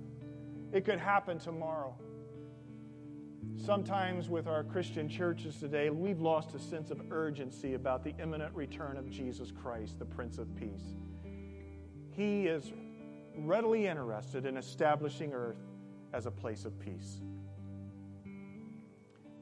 It 0.73 0.85
could 0.85 0.99
happen 0.99 1.37
tomorrow. 1.37 1.95
Sometimes 3.57 4.29
with 4.29 4.47
our 4.47 4.63
Christian 4.63 5.09
churches 5.09 5.57
today, 5.57 5.89
we've 5.89 6.21
lost 6.21 6.55
a 6.55 6.59
sense 6.59 6.91
of 6.91 7.11
urgency 7.11 7.73
about 7.73 8.03
the 8.03 8.13
imminent 8.21 8.55
return 8.55 8.97
of 8.97 9.09
Jesus 9.09 9.51
Christ, 9.51 9.99
the 9.99 10.05
Prince 10.05 10.37
of 10.37 10.55
Peace. 10.55 10.95
He 12.15 12.47
is 12.47 12.71
readily 13.37 13.87
interested 13.87 14.45
in 14.45 14.57
establishing 14.57 15.33
earth 15.33 15.59
as 16.13 16.25
a 16.25 16.31
place 16.31 16.65
of 16.65 16.79
peace. 16.79 17.21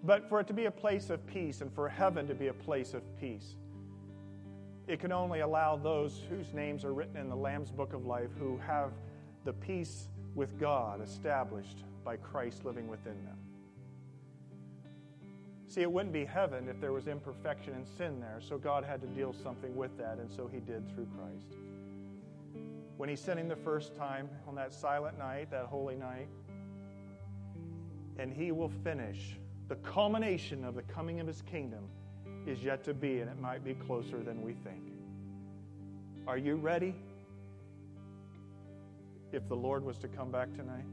But 0.04 0.30
for 0.30 0.40
it 0.40 0.48
to 0.48 0.54
be 0.54 0.66
a 0.66 0.72
place 0.72 1.10
of 1.10 1.26
peace 1.26 1.62
and 1.62 1.74
for 1.74 1.90
heaven 1.90 2.28
to 2.28 2.36
be 2.36 2.48
a 2.48 2.54
place 2.54 2.94
of 2.94 3.04
peace, 3.20 3.56
it 4.88 5.00
can 5.00 5.12
only 5.12 5.42
allow 5.42 5.76
those 5.76 6.22
whose 6.30 6.54
names 6.54 6.86
are 6.86 6.94
written 6.94 7.18
in 7.18 7.30
the 7.30 7.36
Lamb's 7.36 7.72
Book 7.72 7.94
of 7.94 8.06
Life 8.06 8.30
who 8.40 8.58
have 8.58 8.92
the 9.44 9.54
peace 9.54 10.08
with 10.34 10.60
God 10.60 11.02
established 11.02 11.84
by 12.06 12.16
Christ 12.16 12.64
living 12.64 12.88
within 12.88 13.24
them. 13.26 13.38
See, 15.68 15.82
it 15.82 15.92
wouldn't 15.92 16.14
be 16.14 16.24
heaven 16.24 16.70
if 16.70 16.80
there 16.80 16.94
was 16.94 17.08
imperfection 17.08 17.74
and 17.74 17.86
sin 17.86 18.22
there, 18.22 18.40
so 18.40 18.58
God 18.58 18.86
had 18.86 19.02
to 19.02 19.08
deal 19.08 19.34
something 19.34 19.76
with 19.76 19.98
that, 19.98 20.18
and 20.18 20.32
so 20.32 20.48
He 20.48 20.60
did 20.60 20.88
through 20.94 21.08
Christ. 21.18 21.60
When 22.96 23.10
He 23.10 23.16
sent 23.16 23.40
Him 23.40 23.50
the 23.50 23.56
first 23.56 23.94
time 23.96 24.30
on 24.48 24.56
that 24.56 24.74
silent 24.74 25.18
night, 25.20 25.52
that 25.52 25.66
holy 25.66 25.96
night, 25.96 26.30
and 28.18 28.32
He 28.32 28.52
will 28.52 28.72
finish. 28.84 29.38
The 29.68 29.76
culmination 29.76 30.64
of 30.64 30.76
the 30.76 30.84
coming 30.84 31.20
of 31.20 31.28
His 31.28 31.42
kingdom 31.42 31.84
is 32.46 32.64
yet 32.64 32.84
to 32.86 32.94
be, 32.94 33.20
and 33.20 33.30
it 33.30 33.40
might 33.40 33.64
be 33.64 33.74
closer 33.74 34.24
than 34.24 34.42
we 34.42 34.54
think. 34.54 34.82
Are 36.26 36.38
you 36.38 36.56
ready? 36.56 36.96
If 39.34 39.48
the 39.50 39.56
Lord 39.56 39.84
was 39.84 39.98
to 39.98 40.08
come 40.08 40.32
back 40.32 40.54
tonight, 40.56 40.86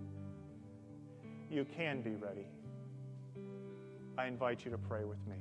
you 1.49 1.65
can 1.65 2.03
be 2.03 2.17
ready. 2.17 2.47
I 4.17 4.27
invite 4.27 4.65
you 4.65 4.71
to 4.71 4.79
pray 4.79 5.05
with 5.05 5.25
me. 5.27 5.37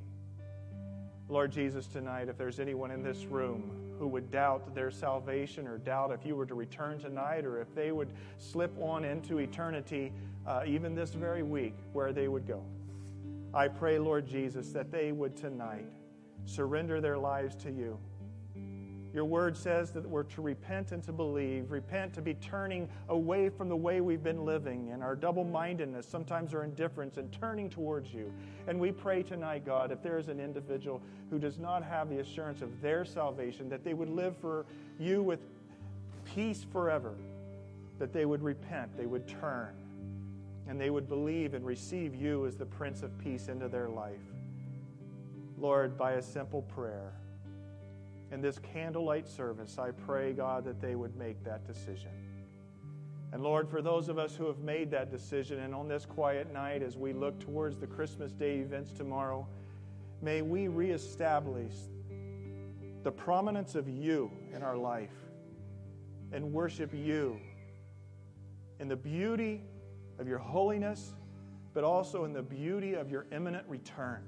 Lord 1.28 1.52
Jesus, 1.52 1.86
tonight, 1.86 2.28
if 2.28 2.36
there's 2.36 2.60
anyone 2.60 2.90
in 2.90 3.02
this 3.02 3.24
room 3.24 3.94
who 3.98 4.06
would 4.08 4.30
doubt 4.30 4.74
their 4.74 4.90
salvation 4.90 5.66
or 5.66 5.78
doubt 5.78 6.10
if 6.10 6.26
you 6.26 6.36
were 6.36 6.44
to 6.44 6.54
return 6.54 6.98
tonight 6.98 7.46
or 7.46 7.60
if 7.60 7.74
they 7.74 7.92
would 7.92 8.12
slip 8.38 8.76
on 8.78 9.04
into 9.04 9.38
eternity 9.38 10.12
uh, 10.46 10.62
even 10.66 10.94
this 10.94 11.10
very 11.10 11.42
week, 11.42 11.74
where 11.92 12.12
they 12.12 12.28
would 12.28 12.46
go, 12.46 12.62
I 13.54 13.68
pray, 13.68 13.98
Lord 13.98 14.26
Jesus, 14.26 14.70
that 14.70 14.90
they 14.90 15.12
would 15.12 15.36
tonight 15.36 15.88
surrender 16.44 17.00
their 17.00 17.16
lives 17.16 17.54
to 17.56 17.70
you. 17.70 17.98
Your 19.14 19.24
word 19.24 19.56
says 19.56 19.92
that 19.92 20.04
we're 20.04 20.24
to 20.24 20.42
repent 20.42 20.90
and 20.90 21.00
to 21.04 21.12
believe. 21.12 21.70
Repent 21.70 22.12
to 22.14 22.20
be 22.20 22.34
turning 22.34 22.88
away 23.08 23.48
from 23.48 23.68
the 23.68 23.76
way 23.76 24.00
we've 24.00 24.24
been 24.24 24.44
living 24.44 24.90
and 24.90 25.04
our 25.04 25.14
double 25.14 25.44
mindedness, 25.44 26.04
sometimes 26.04 26.52
our 26.52 26.64
indifference, 26.64 27.16
and 27.16 27.30
turning 27.30 27.70
towards 27.70 28.12
you. 28.12 28.32
And 28.66 28.80
we 28.80 28.90
pray 28.90 29.22
tonight, 29.22 29.64
God, 29.64 29.92
if 29.92 30.02
there 30.02 30.18
is 30.18 30.28
an 30.28 30.40
individual 30.40 31.00
who 31.30 31.38
does 31.38 31.58
not 31.58 31.84
have 31.84 32.10
the 32.10 32.18
assurance 32.18 32.60
of 32.60 32.80
their 32.82 33.04
salvation, 33.04 33.68
that 33.68 33.84
they 33.84 33.94
would 33.94 34.10
live 34.10 34.36
for 34.36 34.66
you 34.98 35.22
with 35.22 35.38
peace 36.24 36.66
forever. 36.72 37.14
that 37.98 38.12
they 38.12 38.24
would 38.24 38.42
repent, 38.42 38.96
they 38.96 39.06
would 39.06 39.26
turn, 39.26 39.74
and 40.68 40.80
they 40.80 40.90
would 40.90 41.08
believe 41.08 41.54
and 41.54 41.64
receive 41.64 42.14
you 42.14 42.46
as 42.46 42.56
the 42.56 42.66
Prince 42.66 43.02
of 43.02 43.16
Peace 43.18 43.48
into 43.48 43.68
their 43.68 43.88
life. 43.88 44.20
Lord, 45.58 45.96
by 45.96 46.12
a 46.12 46.22
simple 46.22 46.62
prayer, 46.62 47.12
in 48.34 48.40
this 48.40 48.58
candlelight 48.58 49.28
service, 49.28 49.78
I 49.78 49.92
pray, 49.92 50.32
God, 50.32 50.64
that 50.64 50.80
they 50.80 50.96
would 50.96 51.16
make 51.16 51.44
that 51.44 51.64
decision. 51.64 52.10
And 53.32 53.40
Lord, 53.44 53.70
for 53.70 53.80
those 53.80 54.08
of 54.08 54.18
us 54.18 54.34
who 54.34 54.48
have 54.48 54.58
made 54.58 54.90
that 54.90 55.08
decision, 55.08 55.60
and 55.60 55.72
on 55.72 55.86
this 55.86 56.04
quiet 56.04 56.52
night 56.52 56.82
as 56.82 56.96
we 56.96 57.12
look 57.12 57.38
towards 57.38 57.78
the 57.78 57.86
Christmas 57.86 58.32
Day 58.32 58.56
events 58.56 58.90
tomorrow, 58.90 59.46
may 60.20 60.42
we 60.42 60.66
reestablish 60.66 61.74
the 63.04 63.12
prominence 63.12 63.76
of 63.76 63.88
you 63.88 64.32
in 64.52 64.64
our 64.64 64.76
life 64.76 65.14
and 66.32 66.52
worship 66.52 66.92
you 66.92 67.38
in 68.80 68.88
the 68.88 68.96
beauty 68.96 69.62
of 70.18 70.26
your 70.26 70.38
holiness, 70.38 71.14
but 71.72 71.84
also 71.84 72.24
in 72.24 72.32
the 72.32 72.42
beauty 72.42 72.94
of 72.94 73.12
your 73.12 73.26
imminent 73.30 73.64
return 73.68 74.24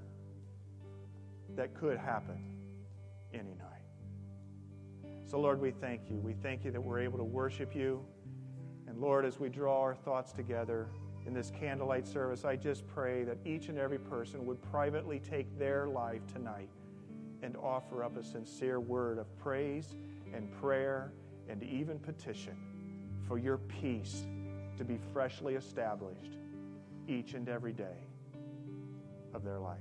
that 1.56 1.74
could 1.74 1.98
happen 1.98 2.38
any 3.34 3.54
night. 3.54 3.75
So, 5.26 5.40
Lord, 5.40 5.60
we 5.60 5.72
thank 5.72 6.08
you. 6.08 6.16
We 6.18 6.34
thank 6.34 6.64
you 6.64 6.70
that 6.70 6.80
we're 6.80 7.00
able 7.00 7.18
to 7.18 7.24
worship 7.24 7.74
you. 7.74 8.00
And, 8.86 9.00
Lord, 9.00 9.24
as 9.24 9.40
we 9.40 9.48
draw 9.48 9.80
our 9.80 9.94
thoughts 9.94 10.32
together 10.32 10.88
in 11.26 11.34
this 11.34 11.50
candlelight 11.58 12.06
service, 12.06 12.44
I 12.44 12.54
just 12.54 12.86
pray 12.86 13.24
that 13.24 13.38
each 13.44 13.68
and 13.68 13.76
every 13.76 13.98
person 13.98 14.46
would 14.46 14.62
privately 14.62 15.18
take 15.18 15.58
their 15.58 15.88
life 15.88 16.22
tonight 16.32 16.68
and 17.42 17.56
offer 17.56 18.04
up 18.04 18.16
a 18.16 18.22
sincere 18.22 18.78
word 18.78 19.18
of 19.18 19.36
praise 19.36 19.96
and 20.32 20.48
prayer 20.60 21.12
and 21.48 21.60
even 21.64 21.98
petition 21.98 22.56
for 23.26 23.36
your 23.36 23.58
peace 23.58 24.26
to 24.78 24.84
be 24.84 24.96
freshly 25.12 25.56
established 25.56 26.38
each 27.08 27.34
and 27.34 27.48
every 27.48 27.72
day 27.72 27.98
of 29.34 29.42
their 29.42 29.58
life. 29.58 29.78